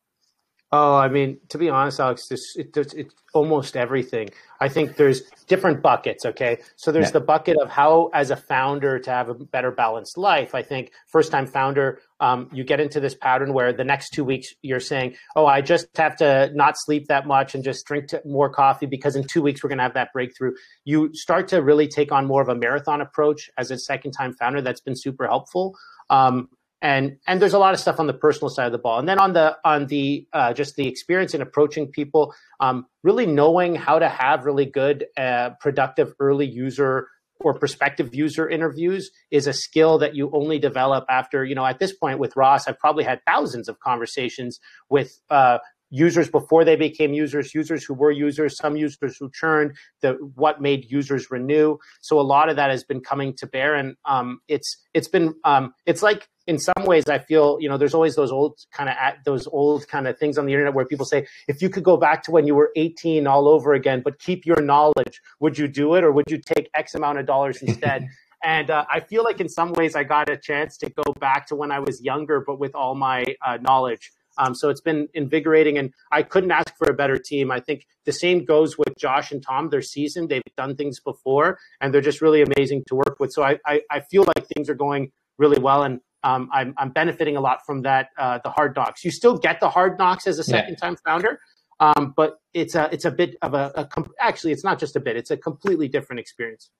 Oh, 0.73 0.95
I 0.95 1.09
mean, 1.09 1.37
to 1.49 1.57
be 1.57 1.69
honest, 1.69 1.99
Alex, 1.99 2.29
this, 2.29 2.55
it, 2.55 2.75
it's 2.77 3.13
almost 3.33 3.75
everything. 3.75 4.29
I 4.61 4.69
think 4.69 4.95
there's 4.95 5.23
different 5.47 5.81
buckets. 5.81 6.25
Okay, 6.25 6.59
so 6.77 6.93
there's 6.93 7.07
yeah. 7.07 7.11
the 7.11 7.19
bucket 7.19 7.57
of 7.61 7.69
how, 7.69 8.09
as 8.13 8.31
a 8.31 8.37
founder, 8.37 8.97
to 8.99 9.11
have 9.11 9.27
a 9.27 9.33
better 9.33 9.71
balanced 9.71 10.17
life. 10.17 10.55
I 10.55 10.61
think 10.61 10.93
first-time 11.07 11.47
founder, 11.47 11.99
um, 12.21 12.47
you 12.53 12.63
get 12.63 12.79
into 12.79 13.01
this 13.01 13.13
pattern 13.13 13.53
where 13.53 13.73
the 13.73 13.83
next 13.83 14.11
two 14.11 14.23
weeks 14.23 14.47
you're 14.61 14.79
saying, 14.79 15.17
"Oh, 15.35 15.45
I 15.45 15.59
just 15.59 15.87
have 15.97 16.15
to 16.17 16.49
not 16.53 16.75
sleep 16.77 17.07
that 17.07 17.27
much 17.27 17.53
and 17.53 17.65
just 17.65 17.85
drink 17.85 18.05
more 18.23 18.49
coffee 18.49 18.85
because 18.85 19.17
in 19.17 19.25
two 19.27 19.41
weeks 19.41 19.61
we're 19.61 19.69
going 19.69 19.79
to 19.79 19.83
have 19.83 19.95
that 19.95 20.13
breakthrough." 20.13 20.53
You 20.85 21.09
start 21.13 21.49
to 21.49 21.61
really 21.61 21.89
take 21.89 22.13
on 22.13 22.27
more 22.27 22.41
of 22.41 22.47
a 22.47 22.55
marathon 22.55 23.01
approach 23.01 23.49
as 23.57 23.71
a 23.71 23.77
second-time 23.77 24.35
founder. 24.39 24.61
That's 24.61 24.81
been 24.81 24.95
super 24.95 25.27
helpful. 25.27 25.75
Um, 26.09 26.47
and 26.81 27.17
and 27.27 27.41
there's 27.41 27.53
a 27.53 27.59
lot 27.59 27.73
of 27.73 27.79
stuff 27.79 27.99
on 27.99 28.07
the 28.07 28.13
personal 28.13 28.49
side 28.49 28.65
of 28.65 28.71
the 28.71 28.77
ball. 28.77 28.99
And 28.99 29.07
then 29.07 29.19
on 29.19 29.33
the 29.33 29.57
on 29.63 29.87
the 29.87 30.27
uh, 30.33 30.53
just 30.53 30.75
the 30.75 30.87
experience 30.87 31.33
in 31.33 31.41
approaching 31.41 31.87
people 31.87 32.33
um, 32.59 32.85
really 33.03 33.25
knowing 33.25 33.75
how 33.75 33.99
to 33.99 34.09
have 34.09 34.45
really 34.45 34.65
good 34.65 35.05
uh, 35.17 35.51
productive 35.59 36.13
early 36.19 36.47
user 36.47 37.07
or 37.43 37.53
prospective 37.57 38.13
user 38.13 38.47
interviews 38.47 39.11
is 39.31 39.47
a 39.47 39.53
skill 39.53 39.97
that 39.99 40.15
you 40.15 40.29
only 40.33 40.59
develop 40.59 41.05
after 41.09 41.43
you 41.43 41.55
know 41.55 41.65
at 41.65 41.79
this 41.79 41.91
point 41.91 42.19
with 42.19 42.35
ross 42.35 42.67
i've 42.67 42.77
probably 42.77 43.03
had 43.03 43.19
thousands 43.25 43.67
of 43.67 43.79
conversations 43.79 44.59
with 44.89 45.19
uh, 45.31 45.57
users 45.91 46.29
before 46.29 46.65
they 46.65 46.75
became 46.75 47.13
users, 47.13 47.53
users 47.53 47.83
who 47.83 47.93
were 47.93 48.11
users, 48.11 48.57
some 48.57 48.75
users 48.75 49.17
who 49.17 49.29
churned, 49.29 49.75
the 50.01 50.13
what 50.35 50.61
made 50.61 50.89
users 50.89 51.29
renew. 51.29 51.77
So 51.99 52.19
a 52.19 52.23
lot 52.23 52.49
of 52.49 52.55
that 52.55 52.71
has 52.71 52.83
been 52.83 53.01
coming 53.01 53.35
to 53.37 53.45
bear, 53.45 53.75
and 53.75 53.95
um, 54.05 54.39
it's 54.47 54.77
it's 54.93 55.07
been 55.07 55.35
um, 55.43 55.73
it's 55.85 56.01
like 56.01 56.27
in 56.47 56.57
some 56.57 56.85
ways 56.85 57.07
I 57.07 57.19
feel 57.19 57.57
you 57.59 57.69
know 57.69 57.77
there's 57.77 57.93
always 57.93 58.15
those 58.15 58.31
old 58.31 58.57
kind 58.73 58.89
of 58.89 58.95
those 59.25 59.45
old 59.47 59.87
kind 59.87 60.07
of 60.07 60.17
things 60.17 60.37
on 60.37 60.45
the 60.45 60.53
internet 60.53 60.73
where 60.73 60.85
people 60.85 61.05
say 61.05 61.27
if 61.47 61.61
you 61.61 61.69
could 61.69 61.83
go 61.83 61.97
back 61.97 62.23
to 62.23 62.31
when 62.31 62.47
you 62.47 62.55
were 62.55 62.71
18 62.75 63.27
all 63.27 63.47
over 63.47 63.73
again, 63.73 64.01
but 64.03 64.17
keep 64.17 64.45
your 64.45 64.61
knowledge, 64.61 65.21
would 65.39 65.57
you 65.57 65.67
do 65.67 65.93
it 65.95 66.03
or 66.03 66.11
would 66.11 66.25
you 66.29 66.39
take 66.39 66.69
X 66.73 66.95
amount 66.95 67.19
of 67.19 67.25
dollars 67.25 67.61
instead? 67.61 68.07
And 68.43 68.71
uh, 68.71 68.85
I 68.89 69.01
feel 69.01 69.23
like 69.23 69.39
in 69.39 69.49
some 69.49 69.71
ways 69.73 69.95
I 69.95 70.03
got 70.03 70.27
a 70.27 70.35
chance 70.35 70.77
to 70.77 70.89
go 70.89 71.13
back 71.19 71.45
to 71.47 71.55
when 71.55 71.71
I 71.71 71.79
was 71.79 72.01
younger, 72.01 72.43
but 72.45 72.59
with 72.59 72.73
all 72.73 72.95
my 72.95 73.23
uh, 73.45 73.57
knowledge. 73.61 74.11
Um, 74.41 74.55
so 74.55 74.69
it's 74.69 74.81
been 74.81 75.07
invigorating, 75.13 75.77
and 75.77 75.93
I 76.11 76.23
couldn't 76.23 76.51
ask 76.51 76.75
for 76.75 76.89
a 76.89 76.93
better 76.95 77.17
team. 77.17 77.51
I 77.51 77.59
think 77.59 77.85
the 78.05 78.11
same 78.11 78.43
goes 78.43 78.75
with 78.75 78.97
Josh 78.97 79.31
and 79.31 79.41
Tom. 79.43 79.69
They're 79.69 79.83
seasoned; 79.83 80.29
they've 80.29 80.41
done 80.57 80.75
things 80.75 80.99
before, 80.99 81.59
and 81.79 81.93
they're 81.93 82.01
just 82.01 82.21
really 82.21 82.41
amazing 82.41 82.83
to 82.87 82.95
work 82.95 83.17
with. 83.19 83.31
So 83.31 83.43
I, 83.43 83.59
I, 83.65 83.81
I 83.91 83.99
feel 83.99 84.23
like 84.23 84.47
things 84.47 84.67
are 84.67 84.75
going 84.75 85.11
really 85.37 85.59
well, 85.59 85.83
and 85.83 85.99
um, 86.23 86.49
I'm, 86.51 86.73
I'm 86.77 86.89
benefiting 86.89 87.37
a 87.37 87.41
lot 87.41 87.59
from 87.67 87.83
that. 87.83 88.09
Uh, 88.17 88.39
the 88.43 88.49
hard 88.49 88.75
knocks. 88.75 89.05
You 89.05 89.11
still 89.11 89.37
get 89.37 89.59
the 89.59 89.69
hard 89.69 89.99
knocks 89.99 90.25
as 90.25 90.39
a 90.39 90.43
second 90.43 90.77
time 90.77 90.93
yeah. 90.93 91.11
founder, 91.11 91.39
um, 91.79 92.13
but 92.17 92.39
it's 92.55 92.73
a 92.73 92.89
it's 92.91 93.05
a 93.05 93.11
bit 93.11 93.35
of 93.43 93.53
a, 93.53 93.71
a 93.75 93.85
comp- 93.85 94.13
actually 94.19 94.53
it's 94.53 94.63
not 94.63 94.79
just 94.79 94.95
a 94.95 94.99
bit. 94.99 95.17
It's 95.17 95.29
a 95.29 95.37
completely 95.37 95.87
different 95.87 96.19
experience. 96.19 96.71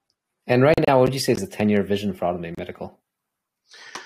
And 0.48 0.64
right 0.64 0.74
now, 0.88 0.98
what 0.98 1.04
would 1.04 1.14
you 1.14 1.20
say 1.20 1.32
is 1.32 1.38
the 1.38 1.46
ten 1.46 1.68
year 1.68 1.84
vision 1.84 2.12
for 2.12 2.24
Automate 2.24 2.58
Medical? 2.58 2.98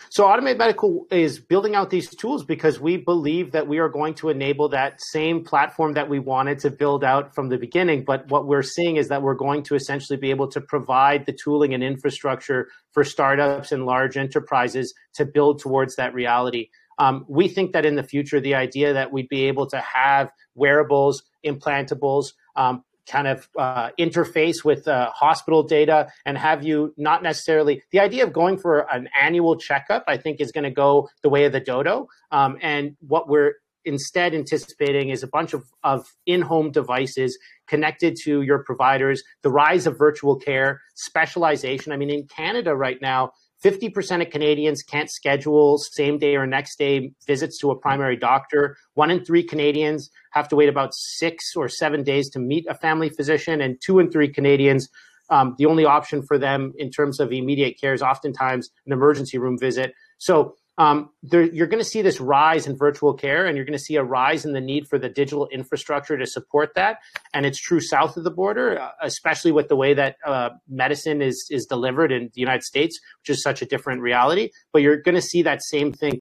So 0.08 0.24
Automate 0.24 0.56
Medical 0.56 1.06
is 1.10 1.40
building 1.40 1.74
out 1.74 1.90
these 1.90 2.08
tools 2.08 2.44
because 2.44 2.78
we 2.78 2.96
believe 2.96 3.52
that 3.52 3.66
we 3.66 3.78
are 3.78 3.88
going 3.88 4.14
to 4.14 4.28
enable 4.28 4.68
that 4.68 5.00
same 5.02 5.44
platform 5.44 5.94
that 5.94 6.08
we 6.08 6.18
wanted 6.18 6.60
to 6.60 6.70
build 6.70 7.02
out 7.02 7.34
from 7.34 7.48
the 7.48 7.58
beginning. 7.58 8.04
But 8.04 8.28
what 8.28 8.46
we're 8.46 8.62
seeing 8.62 8.96
is 8.96 9.08
that 9.08 9.22
we're 9.22 9.34
going 9.34 9.64
to 9.64 9.74
essentially 9.74 10.16
be 10.16 10.30
able 10.30 10.48
to 10.48 10.60
provide 10.60 11.26
the 11.26 11.32
tooling 11.32 11.74
and 11.74 11.82
infrastructure 11.82 12.68
for 12.92 13.02
startups 13.02 13.72
and 13.72 13.84
large 13.84 14.16
enterprises 14.16 14.94
to 15.14 15.24
build 15.24 15.60
towards 15.60 15.96
that 15.96 16.14
reality. 16.14 16.70
Um, 16.98 17.24
we 17.28 17.48
think 17.48 17.72
that 17.72 17.84
in 17.84 17.96
the 17.96 18.02
future, 18.02 18.40
the 18.40 18.54
idea 18.54 18.92
that 18.94 19.12
we'd 19.12 19.28
be 19.28 19.44
able 19.44 19.66
to 19.66 19.80
have 19.80 20.30
wearables, 20.54 21.22
implantables, 21.44 22.32
um, 22.54 22.84
kind 23.10 23.28
of 23.28 23.48
uh, 23.58 23.90
interface 23.98 24.64
with 24.64 24.86
uh, 24.88 25.10
hospital 25.14 25.62
data 25.62 26.08
and 26.24 26.36
have 26.36 26.64
you 26.64 26.92
not 26.96 27.22
necessarily 27.22 27.82
the 27.92 28.00
idea 28.00 28.24
of 28.24 28.32
going 28.32 28.58
for 28.58 28.86
an 28.92 29.08
annual 29.20 29.56
checkup 29.56 30.04
i 30.08 30.16
think 30.16 30.40
is 30.40 30.52
going 30.52 30.64
to 30.64 30.70
go 30.70 31.08
the 31.22 31.28
way 31.28 31.44
of 31.44 31.52
the 31.52 31.60
dodo. 31.60 32.08
Um, 32.30 32.58
and 32.60 32.96
what 33.00 33.28
we're 33.28 33.54
instead 33.84 34.34
anticipating 34.34 35.10
is 35.10 35.22
a 35.22 35.28
bunch 35.28 35.54
of, 35.54 35.64
of 35.84 36.06
in-home 36.26 36.72
devices 36.72 37.38
connected 37.68 38.16
to 38.24 38.42
your 38.42 38.64
providers 38.64 39.22
the 39.42 39.50
rise 39.50 39.86
of 39.86 39.96
virtual 39.96 40.36
care 40.36 40.80
specialization. 40.94 41.92
I 41.92 41.96
mean 41.96 42.10
in 42.10 42.26
canada 42.26 42.74
right 42.74 43.00
now 43.00 43.32
50% 43.64 44.22
of 44.22 44.30
Canadians 44.30 44.82
can't 44.82 45.10
schedule 45.10 45.78
same 45.78 46.18
day 46.18 46.36
or 46.36 46.46
next 46.46 46.78
day 46.78 47.12
visits 47.26 47.58
to 47.58 47.70
a 47.70 47.76
primary 47.76 48.16
doctor. 48.16 48.76
One 48.94 49.10
in 49.10 49.24
three 49.24 49.42
Canadians 49.42 50.10
have 50.32 50.48
to 50.48 50.56
wait 50.56 50.68
about 50.68 50.94
six 50.94 51.56
or 51.56 51.68
seven 51.68 52.02
days 52.02 52.28
to 52.30 52.38
meet 52.38 52.66
a 52.68 52.74
family 52.74 53.08
physician, 53.08 53.60
and 53.60 53.80
two 53.80 53.98
in 53.98 54.10
three 54.10 54.28
Canadians, 54.28 54.88
um, 55.30 55.54
the 55.58 55.66
only 55.66 55.84
option 55.84 56.22
for 56.22 56.38
them 56.38 56.72
in 56.76 56.90
terms 56.90 57.18
of 57.18 57.32
immediate 57.32 57.80
care 57.80 57.94
is 57.94 58.02
oftentimes 58.02 58.70
an 58.84 58.92
emergency 58.92 59.38
room 59.38 59.58
visit. 59.58 59.94
So 60.18 60.56
um, 60.78 61.10
there, 61.22 61.42
you're 61.42 61.66
going 61.66 61.82
to 61.82 61.88
see 61.88 62.02
this 62.02 62.20
rise 62.20 62.66
in 62.66 62.76
virtual 62.76 63.14
care, 63.14 63.46
and 63.46 63.56
you're 63.56 63.64
going 63.64 63.78
to 63.78 63.84
see 63.84 63.96
a 63.96 64.04
rise 64.04 64.44
in 64.44 64.52
the 64.52 64.60
need 64.60 64.86
for 64.88 64.98
the 64.98 65.08
digital 65.08 65.48
infrastructure 65.48 66.18
to 66.18 66.26
support 66.26 66.74
that. 66.74 66.98
And 67.32 67.46
it's 67.46 67.58
true 67.58 67.80
south 67.80 68.16
of 68.16 68.24
the 68.24 68.30
border, 68.30 68.78
uh, 68.78 68.90
especially 69.02 69.52
with 69.52 69.68
the 69.68 69.76
way 69.76 69.94
that 69.94 70.16
uh, 70.24 70.50
medicine 70.68 71.22
is 71.22 71.46
is 71.50 71.66
delivered 71.66 72.12
in 72.12 72.30
the 72.34 72.40
United 72.40 72.62
States, 72.62 73.00
which 73.20 73.30
is 73.30 73.42
such 73.42 73.62
a 73.62 73.66
different 73.66 74.02
reality. 74.02 74.50
But 74.72 74.82
you're 74.82 75.00
going 75.00 75.14
to 75.14 75.22
see 75.22 75.42
that 75.42 75.62
same 75.62 75.92
thing 75.92 76.20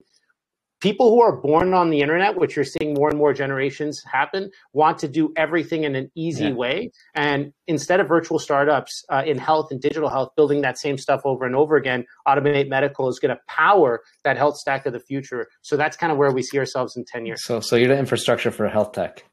people 0.82 1.10
who 1.10 1.22
are 1.22 1.36
born 1.36 1.74
on 1.74 1.90
the 1.90 2.02
internet, 2.02 2.38
which 2.38 2.56
you're 2.56 2.66
seeing 2.66 2.94
more 2.94 3.10
and 3.10 3.18
more 3.18 3.34
generations 3.34 4.04
happen, 4.04 4.52
want 4.74 4.98
to 5.00 5.08
do 5.08 5.32
everything 5.36 5.84
in 5.84 5.96
an 5.96 6.12
easy 6.16 6.46
yeah. 6.46 6.54
way. 6.54 6.92
And 7.14 7.54
instead 7.68 8.00
of 8.00 8.08
virtual 8.08 8.40
startups 8.40 9.04
uh, 9.10 9.24
in 9.26 9.38
health 9.38 9.72
and 9.72 9.82
digital 9.82 10.10
health, 10.10 10.30
building 10.36 10.62
that 10.62 10.78
same 10.78 10.98
stuff 10.98 11.22
over 11.26 11.46
and 11.46 11.56
over 11.56 11.76
again, 11.76 12.06
Automate 12.28 12.68
Medical 12.68 13.08
is 13.10 13.20
going 13.20 13.36
to 13.36 13.42
power 13.48 14.02
that 14.24 14.38
health 14.38 14.58
stack 14.58 14.86
of 14.86 14.94
the 14.94 15.00
future. 15.00 15.48
So 15.62 15.78
that's 15.78 15.98
kind 15.98 16.12
of 16.12 16.18
where 16.18 16.32
we 16.32 16.42
see 16.42 16.60
ourselves 16.60 16.96
in 16.96 17.06
10 17.06 17.26
years. 17.26 17.44
So, 17.44 17.60
so 17.60 17.76
you're 17.76 17.90
the 17.90 17.98
infrastructure 17.98 18.52
for 18.52 18.68
health 18.68 18.92
tech. 18.92 19.24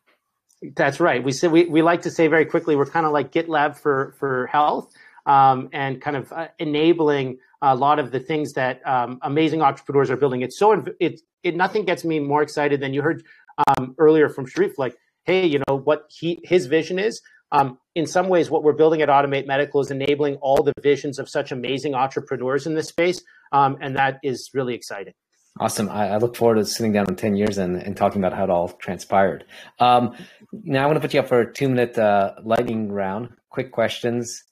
That's 0.77 1.01
right. 1.01 1.23
We 1.25 1.33
say 1.33 1.49
we, 1.49 1.65
we 1.65 1.83
like 1.83 2.03
to 2.03 2.11
say 2.11 2.29
very 2.29 2.47
quickly, 2.47 2.77
we're 2.77 2.87
kind 2.87 3.05
of 3.05 3.13
like 3.13 3.33
GitLab 3.33 3.77
for, 3.77 4.15
for 4.19 4.47
health 4.47 4.93
um, 5.27 5.69
and 5.73 6.01
kind 6.01 6.17
of 6.17 6.33
uh, 6.33 6.49
enabling 6.59 7.39
a 7.63 7.77
lot 7.77 7.99
of 7.99 8.11
the 8.11 8.21
things 8.21 8.53
that 8.55 8.87
um, 8.87 9.19
amazing 9.23 9.63
entrepreneurs 9.63 10.11
are 10.11 10.17
building. 10.17 10.43
It's 10.43 10.59
so 10.59 10.85
it, 11.01 11.21
it 11.43 11.57
nothing 11.57 11.85
gets 11.85 12.05
me 12.05 12.19
more 12.19 12.43
excited 12.43 12.81
than 12.81 12.93
you 12.93 13.03
heard 13.03 13.25
um, 13.67 13.95
earlier 13.99 14.29
from 14.29 14.47
Cherif. 14.47 14.73
Like, 14.77 14.97
hey, 15.25 15.47
you 15.47 15.63
know 15.69 15.79
what 15.79 16.11
he 16.11 16.41
his 16.43 16.67
vision 16.67 16.99
is. 16.99 17.23
Um, 17.53 17.79
in 17.95 18.07
some 18.07 18.29
ways, 18.29 18.51
what 18.51 18.65
we're 18.65 18.73
building 18.73 19.03
at 19.03 19.09
Automate 19.09 19.47
Medical 19.47 19.81
is 19.81 19.91
enabling 19.91 20.37
all 20.37 20.63
the 20.63 20.73
visions 20.83 21.19
of 21.19 21.29
such 21.29 21.53
amazing 21.53 21.95
entrepreneurs 21.95 22.67
in 22.67 22.75
this 22.75 22.89
space, 22.89 23.23
um, 23.53 23.77
and 23.81 23.97
that 23.97 24.19
is 24.23 24.51
really 24.55 24.75
exciting. 24.75 25.13
Awesome. 25.61 25.91
I, 25.91 26.09
I, 26.09 26.17
look 26.17 26.35
forward 26.35 26.55
to 26.55 26.65
sitting 26.65 26.93
down 26.93 27.05
in 27.11 27.15
10 27.15 27.37
years 27.37 27.59
and, 27.59 27.77
and 27.77 27.95
talking 27.95 28.25
about 28.25 28.35
how 28.35 28.45
it 28.45 28.49
all 28.49 28.69
transpired. 28.69 29.45
Um, 29.79 30.17
now 30.51 30.83
I 30.83 30.87
want 30.87 30.97
to 30.97 31.01
put 31.01 31.13
you 31.13 31.21
up 31.21 31.29
for 31.29 31.41
a 31.41 31.53
two 31.53 31.69
minute 31.69 31.99
uh, 31.99 32.37
lightning 32.43 32.91
round. 32.91 33.29
Quick 33.51 33.71
questions. 33.71 34.45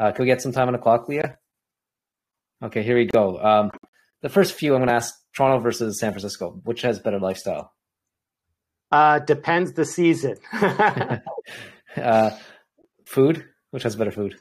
Uh, 0.00 0.10
can 0.10 0.24
we 0.24 0.26
get 0.26 0.42
some 0.42 0.50
time 0.50 0.66
on 0.66 0.72
the 0.72 0.80
clock, 0.80 1.08
Leah? 1.08 1.38
Okay, 2.62 2.82
here 2.82 2.96
we 2.96 3.06
go. 3.06 3.38
Um, 3.38 3.70
the 4.22 4.28
first 4.28 4.54
few 4.54 4.74
I'm 4.74 4.80
going 4.80 4.88
to 4.88 4.94
ask 4.94 5.14
Toronto 5.34 5.62
versus 5.62 6.00
San 6.00 6.12
Francisco. 6.12 6.60
Which 6.64 6.82
has 6.82 6.98
better 6.98 7.20
lifestyle? 7.20 7.72
Uh, 8.90 9.20
depends 9.20 9.72
the 9.72 9.84
season. 9.84 10.36
uh, 11.96 12.30
food. 13.04 13.44
Which 13.70 13.82
has 13.82 13.96
better 13.96 14.10
food? 14.10 14.36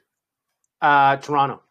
Uh, 0.82 1.18
Toronto. 1.18 1.62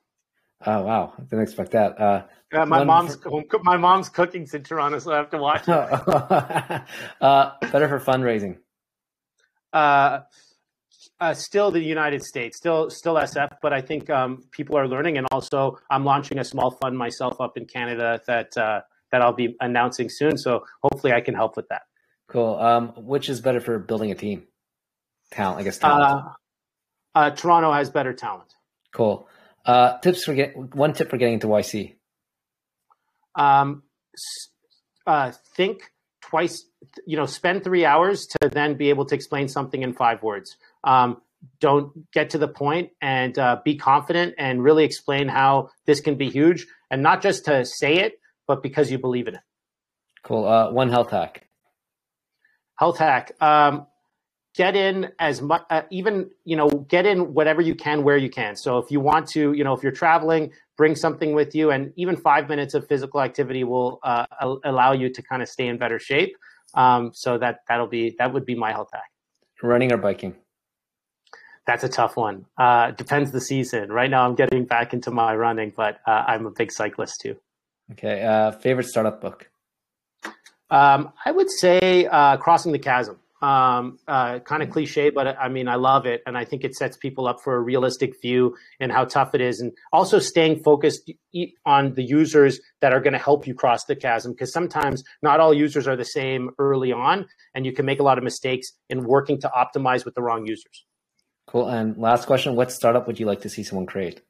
Oh 0.64 0.82
wow! 0.82 1.12
I 1.18 1.22
didn't 1.22 1.42
expect 1.42 1.72
that. 1.72 2.00
Uh, 2.00 2.24
my 2.64 2.82
mom's 2.82 3.16
for... 3.16 3.44
my 3.62 3.76
mom's 3.76 4.08
cooking's 4.08 4.54
in 4.54 4.62
Toronto, 4.62 4.98
so 4.98 5.12
I 5.12 5.16
have 5.16 5.30
to 5.30 5.38
watch. 5.38 5.68
uh, 7.20 7.52
better 7.60 7.88
for 7.88 8.00
fundraising. 8.00 8.58
Uh, 9.72 10.20
uh, 11.20 11.34
still 11.34 11.70
the 11.70 11.80
United 11.80 12.22
States, 12.22 12.56
still 12.56 12.90
still 12.90 13.14
SF, 13.14 13.56
but 13.62 13.72
I 13.72 13.80
think 13.80 14.10
um, 14.10 14.42
people 14.50 14.76
are 14.76 14.86
learning, 14.86 15.18
and 15.18 15.26
also 15.30 15.78
I'm 15.90 16.04
launching 16.04 16.38
a 16.38 16.44
small 16.44 16.70
fund 16.70 16.96
myself 16.96 17.40
up 17.40 17.56
in 17.56 17.66
Canada 17.66 18.20
that 18.26 18.56
uh, 18.56 18.80
that 19.12 19.22
I'll 19.22 19.32
be 19.32 19.56
announcing 19.60 20.08
soon. 20.10 20.36
So 20.36 20.64
hopefully 20.82 21.12
I 21.12 21.20
can 21.20 21.34
help 21.34 21.56
with 21.56 21.68
that. 21.68 21.82
Cool. 22.28 22.56
Um, 22.56 22.88
which 22.96 23.28
is 23.28 23.40
better 23.40 23.60
for 23.60 23.78
building 23.78 24.10
a 24.10 24.14
team? 24.14 24.46
Talent, 25.30 25.60
I 25.60 25.62
guess. 25.62 25.78
Talent. 25.78 26.24
Uh, 27.14 27.18
uh 27.18 27.30
Toronto 27.30 27.72
has 27.72 27.90
better 27.90 28.12
talent. 28.12 28.54
Cool. 28.92 29.28
Uh, 29.64 29.98
tips 29.98 30.24
for 30.24 30.34
get 30.34 30.56
one 30.56 30.92
tip 30.92 31.10
for 31.10 31.16
getting 31.16 31.34
into 31.34 31.46
YC. 31.46 31.94
Um, 33.34 33.82
uh, 35.06 35.32
think 35.56 35.90
twice. 36.20 36.64
You 37.06 37.16
know, 37.16 37.26
spend 37.26 37.64
three 37.64 37.84
hours 37.84 38.26
to 38.26 38.48
then 38.48 38.76
be 38.76 38.90
able 38.90 39.06
to 39.06 39.14
explain 39.14 39.48
something 39.48 39.82
in 39.82 39.92
five 39.92 40.22
words. 40.22 40.56
Um, 40.86 41.20
don't 41.60 42.10
get 42.12 42.30
to 42.30 42.38
the 42.38 42.48
point 42.48 42.90
and 43.00 43.38
uh, 43.38 43.60
be 43.64 43.76
confident 43.76 44.34
and 44.38 44.62
really 44.62 44.84
explain 44.84 45.28
how 45.28 45.70
this 45.84 46.00
can 46.00 46.14
be 46.14 46.30
huge 46.30 46.66
and 46.90 47.02
not 47.02 47.22
just 47.22 47.44
to 47.44 47.64
say 47.64 47.96
it, 47.96 48.20
but 48.46 48.62
because 48.62 48.90
you 48.90 48.98
believe 48.98 49.28
in 49.28 49.34
it. 49.34 49.40
Cool. 50.22 50.46
Uh, 50.46 50.70
one 50.70 50.88
health 50.88 51.10
hack. 51.10 51.46
Health 52.76 52.98
hack. 52.98 53.32
Um, 53.40 53.86
get 54.54 54.74
in 54.74 55.12
as 55.18 55.42
much, 55.42 55.62
uh, 55.70 55.82
even, 55.90 56.30
you 56.44 56.56
know, 56.56 56.68
get 56.68 57.06
in 57.06 57.34
whatever 57.34 57.60
you 57.60 57.74
can 57.74 58.02
where 58.02 58.16
you 58.16 58.30
can. 58.30 58.56
So 58.56 58.78
if 58.78 58.90
you 58.90 59.00
want 59.00 59.28
to, 59.28 59.52
you 59.52 59.64
know, 59.64 59.74
if 59.74 59.82
you're 59.82 59.92
traveling, 59.92 60.52
bring 60.76 60.94
something 60.94 61.34
with 61.34 61.54
you. 61.54 61.70
And 61.70 61.92
even 61.96 62.16
five 62.16 62.48
minutes 62.48 62.74
of 62.74 62.88
physical 62.88 63.20
activity 63.20 63.64
will 63.64 63.98
uh, 64.02 64.26
allow 64.64 64.92
you 64.92 65.12
to 65.12 65.22
kind 65.22 65.42
of 65.42 65.48
stay 65.48 65.68
in 65.68 65.78
better 65.78 65.98
shape. 65.98 66.36
Um, 66.74 67.12
so 67.14 67.38
that, 67.38 67.60
that'll 67.68 67.86
be, 67.86 68.14
that 68.18 68.32
would 68.32 68.46
be 68.46 68.54
my 68.54 68.72
health 68.72 68.88
hack. 68.92 69.10
Running 69.62 69.92
or 69.92 69.96
biking? 69.96 70.34
That's 71.66 71.82
a 71.82 71.88
tough 71.88 72.16
one. 72.16 72.46
Uh, 72.56 72.92
depends 72.92 73.32
the 73.32 73.40
season. 73.40 73.90
Right 73.90 74.08
now, 74.08 74.24
I'm 74.26 74.36
getting 74.36 74.64
back 74.64 74.92
into 74.92 75.10
my 75.10 75.34
running, 75.34 75.72
but 75.76 75.98
uh, 76.06 76.24
I'm 76.26 76.46
a 76.46 76.50
big 76.50 76.70
cyclist 76.70 77.20
too. 77.20 77.36
Okay. 77.92 78.22
Uh, 78.22 78.52
favorite 78.52 78.86
startup 78.86 79.20
book? 79.20 79.50
Um, 80.70 81.12
I 81.24 81.32
would 81.32 81.50
say 81.50 82.06
uh, 82.06 82.36
Crossing 82.36 82.72
the 82.72 82.78
Chasm. 82.78 83.18
Um, 83.42 83.98
uh, 84.08 84.38
kind 84.40 84.62
of 84.62 84.70
cliche, 84.70 85.10
but 85.10 85.36
I 85.38 85.48
mean, 85.48 85.68
I 85.68 85.74
love 85.74 86.06
it. 86.06 86.22
And 86.26 86.38
I 86.38 86.44
think 86.46 86.64
it 86.64 86.74
sets 86.74 86.96
people 86.96 87.28
up 87.28 87.38
for 87.44 87.54
a 87.54 87.60
realistic 87.60 88.14
view 88.22 88.56
and 88.80 88.90
how 88.90 89.04
tough 89.04 89.34
it 89.34 89.42
is. 89.42 89.60
And 89.60 89.72
also 89.92 90.18
staying 90.20 90.62
focused 90.62 91.12
on 91.66 91.94
the 91.94 92.02
users 92.02 92.58
that 92.80 92.94
are 92.94 93.00
going 93.00 93.12
to 93.12 93.18
help 93.18 93.46
you 93.46 93.54
cross 93.54 93.84
the 93.84 93.94
chasm. 93.94 94.32
Because 94.32 94.52
sometimes 94.52 95.04
not 95.22 95.38
all 95.38 95.52
users 95.52 95.86
are 95.86 95.96
the 95.96 96.04
same 96.04 96.50
early 96.58 96.92
on, 96.92 97.26
and 97.54 97.66
you 97.66 97.72
can 97.72 97.84
make 97.84 98.00
a 98.00 98.02
lot 98.02 98.16
of 98.16 98.24
mistakes 98.24 98.72
in 98.88 99.04
working 99.04 99.38
to 99.42 99.50
optimize 99.54 100.04
with 100.04 100.14
the 100.14 100.22
wrong 100.22 100.46
users. 100.46 100.86
Cool. 101.46 101.68
And 101.68 101.96
last 101.96 102.26
question 102.26 102.56
What 102.56 102.72
startup 102.72 103.06
would 103.06 103.20
you 103.20 103.26
like 103.26 103.42
to 103.42 103.48
see 103.48 103.62
someone 103.62 103.86
create? 103.86 104.22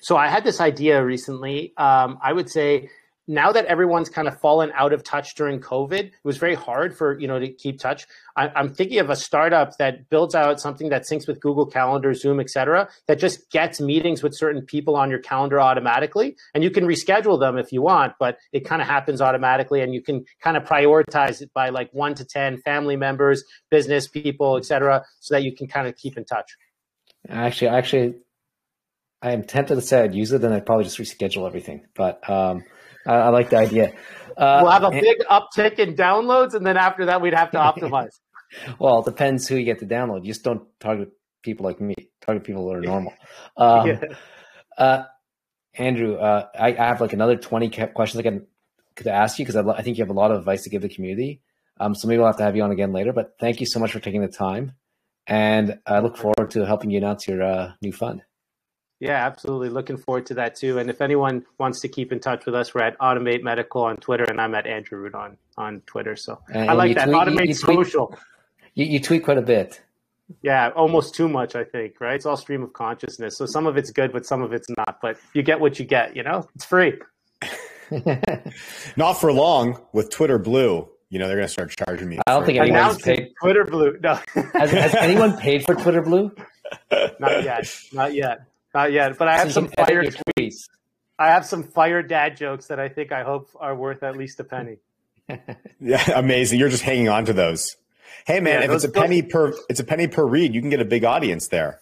So 0.00 0.16
I 0.16 0.28
had 0.28 0.44
this 0.44 0.60
idea 0.60 1.04
recently. 1.04 1.72
Um, 1.76 2.18
I 2.22 2.32
would 2.32 2.50
say 2.50 2.90
now 3.32 3.50
that 3.50 3.64
everyone's 3.64 4.10
kind 4.10 4.28
of 4.28 4.38
fallen 4.40 4.70
out 4.74 4.92
of 4.92 5.02
touch 5.02 5.34
during 5.34 5.58
COVID, 5.58 6.04
it 6.04 6.12
was 6.22 6.36
very 6.36 6.54
hard 6.54 6.94
for 6.94 7.18
you 7.18 7.26
know 7.26 7.38
to 7.38 7.48
keep 7.48 7.80
touch. 7.80 8.06
I, 8.36 8.50
am 8.54 8.74
thinking 8.74 8.98
of 8.98 9.08
a 9.08 9.16
startup 9.16 9.78
that 9.78 10.10
builds 10.10 10.34
out 10.34 10.60
something 10.60 10.90
that 10.90 11.04
syncs 11.10 11.26
with 11.26 11.40
Google 11.40 11.64
Calendar, 11.64 12.12
Zoom, 12.12 12.40
etc. 12.40 12.88
That 13.08 13.18
just 13.18 13.50
gets 13.50 13.80
meetings 13.80 14.22
with 14.22 14.36
certain 14.36 14.62
people 14.62 14.96
on 14.96 15.08
your 15.08 15.18
calendar 15.18 15.60
automatically, 15.60 16.36
and 16.54 16.62
you 16.62 16.70
can 16.70 16.84
reschedule 16.84 17.40
them 17.40 17.56
if 17.56 17.72
you 17.72 17.80
want, 17.80 18.12
but 18.20 18.36
it 18.52 18.66
kind 18.66 18.82
of 18.82 18.88
happens 18.88 19.22
automatically, 19.22 19.80
and 19.80 19.94
you 19.94 20.02
can 20.02 20.24
kind 20.42 20.58
of 20.58 20.64
prioritize 20.64 21.40
it 21.40 21.50
by 21.54 21.70
like 21.70 21.88
one 21.92 22.14
to 22.14 22.26
ten 22.26 22.58
family 22.58 22.96
members, 22.96 23.42
business 23.70 24.08
people, 24.08 24.58
etc., 24.58 25.04
so 25.20 25.34
that 25.34 25.42
you 25.42 25.56
can 25.56 25.66
kind 25.68 25.88
of 25.88 25.96
keep 25.96 26.18
in 26.18 26.26
touch. 26.26 26.50
Actually, 27.30 27.68
actually, 27.68 28.14
I 29.22 29.32
am 29.32 29.44
tempted 29.44 29.76
to 29.76 29.80
say 29.80 30.02
I'd 30.02 30.14
use 30.14 30.32
it, 30.32 30.42
then 30.42 30.52
I'd 30.52 30.66
probably 30.66 30.84
just 30.84 30.98
reschedule 30.98 31.46
everything, 31.46 31.86
but. 31.94 32.28
Um, 32.28 32.64
I, 33.06 33.14
I 33.14 33.28
like 33.30 33.50
the 33.50 33.58
idea. 33.58 33.92
Uh, 34.36 34.60
we'll 34.62 34.70
have 34.70 34.84
a 34.84 34.90
big 34.90 35.18
uptick 35.30 35.78
in 35.78 35.94
downloads, 35.94 36.54
and 36.54 36.66
then 36.66 36.76
after 36.76 37.06
that, 37.06 37.20
we'd 37.20 37.34
have 37.34 37.50
to 37.52 37.58
optimize. 37.58 38.18
well, 38.78 39.00
it 39.00 39.04
depends 39.04 39.48
who 39.48 39.56
you 39.56 39.64
get 39.64 39.80
to 39.80 39.86
download. 39.86 40.24
You 40.24 40.30
just 40.30 40.44
don't 40.44 40.62
target 40.80 41.10
people 41.42 41.64
like 41.66 41.80
me. 41.80 41.94
Target 42.20 42.44
people 42.44 42.68
that 42.68 42.76
are 42.76 42.80
normal. 42.80 43.12
Um, 43.56 43.86
yeah. 43.86 44.00
uh, 44.78 45.04
Andrew, 45.74 46.14
uh, 46.14 46.46
I, 46.58 46.68
I, 46.68 46.86
have 46.86 47.02
like 47.02 47.12
another 47.12 47.36
twenty 47.36 47.68
questions 47.68 48.18
I 48.18 48.22
can 48.22 48.46
could 48.94 49.06
ask 49.06 49.38
you 49.38 49.44
because 49.44 49.56
I, 49.56 49.70
I, 49.70 49.82
think 49.82 49.98
you 49.98 50.04
have 50.04 50.10
a 50.10 50.18
lot 50.18 50.30
of 50.30 50.38
advice 50.38 50.62
to 50.62 50.70
give 50.70 50.80
the 50.80 50.88
community. 50.88 51.42
Um, 51.78 51.94
so 51.94 52.08
maybe 52.08 52.18
we'll 52.18 52.28
have 52.28 52.38
to 52.38 52.44
have 52.44 52.56
you 52.56 52.62
on 52.62 52.70
again 52.70 52.92
later. 52.92 53.12
But 53.12 53.34
thank 53.38 53.60
you 53.60 53.66
so 53.66 53.78
much 53.78 53.92
for 53.92 54.00
taking 54.00 54.22
the 54.22 54.28
time, 54.28 54.72
and 55.26 55.80
I 55.86 56.00
look 56.00 56.16
forward 56.16 56.50
to 56.52 56.64
helping 56.64 56.90
you 56.90 56.98
announce 56.98 57.28
your 57.28 57.42
uh, 57.42 57.72
new 57.82 57.92
fund. 57.92 58.22
Yeah, 59.02 59.26
absolutely. 59.26 59.68
Looking 59.68 59.96
forward 59.96 60.26
to 60.26 60.34
that 60.34 60.54
too. 60.54 60.78
And 60.78 60.88
if 60.88 61.00
anyone 61.00 61.44
wants 61.58 61.80
to 61.80 61.88
keep 61.88 62.12
in 62.12 62.20
touch 62.20 62.46
with 62.46 62.54
us, 62.54 62.72
we're 62.72 62.82
at 62.82 62.96
Automate 63.00 63.42
Medical 63.42 63.82
on 63.82 63.96
Twitter, 63.96 64.22
and 64.22 64.40
I'm 64.40 64.54
at 64.54 64.64
Andrew 64.64 65.02
Arruda 65.02 65.16
on, 65.16 65.36
on 65.56 65.80
Twitter. 65.86 66.14
So 66.14 66.38
and 66.54 66.70
I 66.70 66.74
like 66.74 66.94
that. 66.94 67.06
Tweet, 67.06 67.16
Automate 67.16 67.42
you, 67.42 67.48
you 67.48 67.54
Social. 67.54 68.06
Tweet, 68.06 68.20
you, 68.74 68.84
you 68.84 69.00
tweet 69.00 69.24
quite 69.24 69.38
a 69.38 69.42
bit. 69.42 69.82
Yeah, 70.40 70.68
almost 70.76 71.16
too 71.16 71.28
much, 71.28 71.56
I 71.56 71.64
think, 71.64 72.00
right? 72.00 72.14
It's 72.14 72.26
all 72.26 72.36
stream 72.36 72.62
of 72.62 72.74
consciousness. 72.74 73.36
So 73.36 73.44
some 73.44 73.66
of 73.66 73.76
it's 73.76 73.90
good, 73.90 74.12
but 74.12 74.24
some 74.24 74.40
of 74.40 74.52
it's 74.52 74.68
not. 74.76 75.00
But 75.02 75.18
you 75.34 75.42
get 75.42 75.58
what 75.58 75.80
you 75.80 75.84
get, 75.84 76.14
you 76.14 76.22
know? 76.22 76.46
It's 76.54 76.64
free. 76.64 76.92
not 78.96 79.14
for 79.14 79.32
long 79.32 79.82
with 79.92 80.10
Twitter 80.10 80.38
Blue. 80.38 80.88
You 81.10 81.18
know, 81.18 81.26
they're 81.26 81.38
going 81.38 81.48
to 81.48 81.52
start 81.52 81.74
charging 81.76 82.08
me. 82.08 82.20
I 82.24 82.30
don't 82.30 82.46
think 82.46 82.60
anyone's 82.60 83.02
paid. 83.02 83.32
Twitter 83.42 83.64
Blue. 83.64 83.98
No. 84.00 84.20
has, 84.54 84.70
has 84.70 84.94
anyone 84.94 85.36
paid 85.38 85.64
for 85.64 85.74
Twitter 85.74 86.02
Blue? 86.02 86.30
Not 87.18 87.42
yet. 87.42 87.68
Not 87.92 88.14
yet. 88.14 88.46
Uh, 88.74 88.78
Not 88.80 88.92
yet, 88.92 89.18
but 89.18 89.28
I 89.28 89.36
have 89.36 89.52
some 89.52 89.68
fire 89.68 90.04
tweets. 90.04 90.68
I 91.18 91.28
have 91.28 91.46
some 91.46 91.62
fire 91.62 92.02
dad 92.02 92.36
jokes 92.36 92.66
that 92.66 92.80
I 92.80 92.88
think 92.88 93.12
I 93.12 93.22
hope 93.22 93.48
are 93.56 93.74
worth 93.74 94.02
at 94.02 94.16
least 94.16 94.40
a 94.40 94.44
penny. 94.44 94.78
yeah, 95.80 96.18
amazing. 96.18 96.58
You're 96.58 96.68
just 96.68 96.82
hanging 96.82 97.08
on 97.08 97.26
to 97.26 97.32
those. 97.32 97.76
Hey 98.26 98.40
man, 98.40 98.60
yeah, 98.60 98.66
if 98.66 98.70
it's 98.72 98.84
a 98.84 98.88
penny 98.88 99.22
per 99.22 99.52
it's 99.68 99.80
a 99.80 99.84
penny 99.84 100.06
per 100.06 100.24
read, 100.24 100.54
you 100.54 100.60
can 100.60 100.70
get 100.70 100.80
a 100.80 100.84
big 100.84 101.04
audience 101.04 101.48
there. 101.48 101.80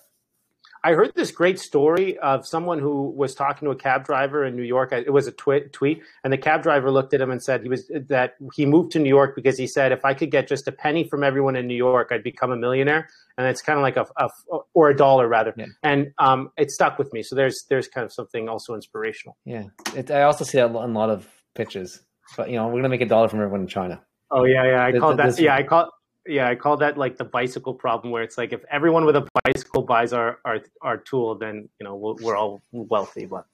I 0.83 0.95
heard 0.95 1.15
this 1.15 1.31
great 1.31 1.59
story 1.59 2.17
of 2.19 2.47
someone 2.47 2.79
who 2.79 3.11
was 3.11 3.35
talking 3.35 3.67
to 3.67 3.71
a 3.73 3.77
cab 3.77 4.05
driver 4.05 4.45
in 4.45 4.57
New 4.57 4.63
York. 4.63 4.93
It 4.93 5.13
was 5.13 5.27
a 5.27 5.33
tweet, 5.33 5.73
tweet, 5.73 6.03
and 6.25 6.33
the 6.33 6.39
cab 6.39 6.63
driver 6.63 6.91
looked 6.91 7.13
at 7.13 7.21
him 7.21 7.31
and 7.31 7.43
said 7.43 7.63
he 7.63 7.69
was 7.69 7.91
that 8.09 8.37
he 8.55 8.65
moved 8.65 8.93
to 8.93 8.99
New 8.99 9.09
York 9.09 9.37
because 9.37 9.59
he 9.59 9.67
said 9.67 9.93
if 9.93 10.05
I 10.05 10.15
could 10.15 10.31
get 10.31 10.49
just 10.49 10.67
a 10.69 10.73
penny 10.73 11.05
from 11.05 11.23
everyone 11.23 11.55
in 11.57 11.67
New 11.67 11.75
York, 11.75 12.09
I'd 12.11 12.23
become 12.23 12.51
a 12.51 12.57
millionaire. 12.57 13.09
And 13.37 13.47
it's 13.47 13.61
kind 13.61 13.79
of 13.79 13.83
like 13.83 13.97
a, 13.97 14.07
a 14.17 14.29
or 14.75 14.91
a 14.91 14.97
dollar 14.97 15.29
rather, 15.29 15.55
yeah. 15.57 15.67
and 15.83 16.13
um, 16.19 16.51
it 16.57 16.71
stuck 16.71 16.99
with 16.99 17.13
me. 17.13 17.23
So 17.23 17.35
there's 17.35 17.65
there's 17.69 17.89
kind 17.89 18.05
of 18.05 18.13
something 18.13 18.49
also 18.49 18.75
inspirational. 18.75 19.37
Yeah, 19.45 19.65
it, 19.95 20.11
I 20.11 20.23
also 20.23 20.45
see 20.45 20.59
that 20.59 20.69
in 20.69 20.75
a 20.75 20.87
lot 20.99 21.11
of 21.11 21.27
pitches. 21.55 22.03
But 22.37 22.51
you 22.51 22.57
know, 22.57 22.69
we're 22.69 22.79
gonna 22.79 22.91
make 22.91 23.01
a 23.01 23.07
dollar 23.07 23.29
from 23.29 23.41
everyone 23.41 23.63
in 23.63 23.67
China. 23.67 24.03
Oh 24.31 24.45
yeah, 24.45 24.65
yeah. 24.65 24.85
I 24.85 24.99
called 24.99 25.19
that. 25.19 25.39
Yeah, 25.39 25.57
I 25.57 25.63
call 25.63 25.91
yeah, 26.27 26.49
I 26.49 26.55
call 26.55 26.77
that 26.79 26.99
like 26.99 27.17
the 27.17 27.25
bicycle 27.25 27.75
problem, 27.75 28.13
where 28.13 28.23
it's 28.23 28.39
like 28.39 28.53
if 28.53 28.63
everyone 28.71 29.05
with 29.05 29.17
a 29.17 29.27
bicycle 29.45 29.83
buys 29.83 30.13
our 30.13 30.39
our, 30.45 30.61
our 30.83 30.97
tool, 30.97 31.37
then 31.37 31.69
you 31.79 31.85
know 31.85 31.97
we're, 31.97 32.15
we're 32.21 32.37
all 32.37 32.63
wealthy. 32.73 33.27
But 33.27 33.47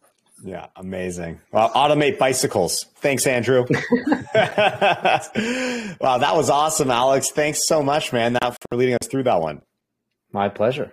yeah, 0.43 0.67
amazing. 0.77 1.41
Well, 1.53 1.71
automate 1.71 2.19
bicycles. 2.19 2.85
Thanks, 2.97 3.27
Andrew. 3.27 3.65
wow, 6.01 6.19
that 6.19 6.33
was 6.35 6.51
awesome, 6.51 6.91
Alex. 6.91 7.31
Thanks 7.31 7.67
so 7.67 7.83
much, 7.83 8.13
man, 8.13 8.37
for 8.43 8.77
leading 8.77 8.95
us 8.95 9.09
through 9.09 9.25
that 9.25 9.41
one. 9.41 9.63
My 10.33 10.49
pleasure. 10.49 10.93